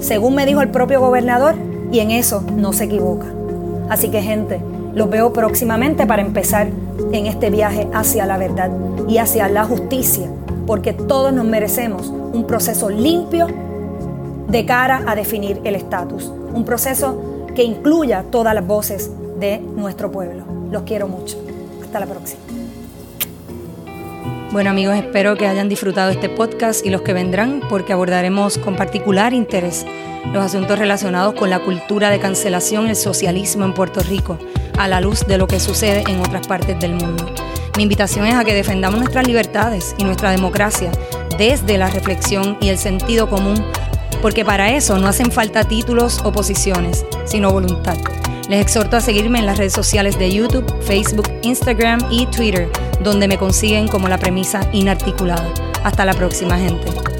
según 0.00 0.34
me 0.34 0.46
dijo 0.46 0.60
el 0.60 0.70
propio 0.70 1.00
gobernador, 1.00 1.54
y 1.92 2.00
en 2.00 2.10
eso 2.10 2.44
no 2.56 2.72
se 2.72 2.84
equivoca. 2.84 3.26
Así 3.88 4.08
que 4.08 4.22
gente, 4.22 4.60
los 4.94 5.10
veo 5.10 5.32
próximamente 5.32 6.06
para 6.06 6.22
empezar 6.22 6.68
en 7.12 7.26
este 7.26 7.50
viaje 7.50 7.88
hacia 7.92 8.26
la 8.26 8.38
verdad 8.38 8.70
y 9.08 9.18
hacia 9.18 9.48
la 9.48 9.64
justicia, 9.64 10.28
porque 10.66 10.92
todos 10.92 11.32
nos 11.32 11.44
merecemos 11.44 12.08
un 12.08 12.46
proceso 12.46 12.90
limpio 12.90 13.46
de 14.48 14.66
cara 14.66 15.02
a 15.06 15.14
definir 15.14 15.60
el 15.64 15.74
estatus, 15.74 16.32
un 16.54 16.64
proceso 16.64 17.46
que 17.54 17.62
incluya 17.62 18.24
todas 18.30 18.54
las 18.54 18.66
voces 18.66 19.10
de 19.38 19.58
nuestro 19.58 20.10
pueblo. 20.10 20.44
Los 20.70 20.82
quiero 20.82 21.08
mucho. 21.08 21.38
Hasta 21.82 22.00
la 22.00 22.06
próxima. 22.06 22.40
Bueno 24.52 24.70
amigos, 24.70 24.96
espero 24.96 25.36
que 25.36 25.46
hayan 25.46 25.68
disfrutado 25.68 26.10
este 26.10 26.28
podcast 26.28 26.84
y 26.84 26.90
los 26.90 27.02
que 27.02 27.12
vendrán 27.12 27.60
porque 27.68 27.92
abordaremos 27.92 28.58
con 28.58 28.74
particular 28.74 29.32
interés 29.32 29.86
los 30.32 30.44
asuntos 30.44 30.76
relacionados 30.76 31.34
con 31.34 31.50
la 31.50 31.60
cultura 31.60 32.10
de 32.10 32.18
cancelación 32.18 32.86
y 32.86 32.90
el 32.90 32.96
socialismo 32.96 33.64
en 33.64 33.74
Puerto 33.74 34.00
Rico, 34.00 34.38
a 34.80 34.88
la 34.88 35.00
luz 35.00 35.26
de 35.26 35.36
lo 35.36 35.46
que 35.46 35.60
sucede 35.60 36.04
en 36.08 36.20
otras 36.20 36.46
partes 36.46 36.80
del 36.80 36.94
mundo. 36.94 37.26
Mi 37.76 37.82
invitación 37.82 38.26
es 38.26 38.34
a 38.34 38.44
que 38.44 38.54
defendamos 38.54 38.98
nuestras 38.98 39.26
libertades 39.26 39.94
y 39.98 40.04
nuestra 40.04 40.30
democracia 40.30 40.90
desde 41.36 41.76
la 41.76 41.88
reflexión 41.88 42.56
y 42.60 42.68
el 42.68 42.78
sentido 42.78 43.28
común, 43.28 43.62
porque 44.22 44.44
para 44.44 44.72
eso 44.72 44.98
no 44.98 45.06
hacen 45.06 45.30
falta 45.30 45.64
títulos 45.64 46.20
o 46.24 46.32
posiciones, 46.32 47.04
sino 47.26 47.52
voluntad. 47.52 47.96
Les 48.48 48.60
exhorto 48.60 48.96
a 48.96 49.00
seguirme 49.00 49.38
en 49.38 49.46
las 49.46 49.58
redes 49.58 49.74
sociales 49.74 50.18
de 50.18 50.32
YouTube, 50.32 50.66
Facebook, 50.82 51.30
Instagram 51.42 52.00
y 52.10 52.26
Twitter, 52.26 52.70
donde 53.02 53.28
me 53.28 53.38
consiguen 53.38 53.86
como 53.86 54.08
la 54.08 54.18
premisa 54.18 54.60
inarticulada. 54.72 55.46
Hasta 55.84 56.04
la 56.04 56.14
próxima, 56.14 56.58
gente. 56.58 57.19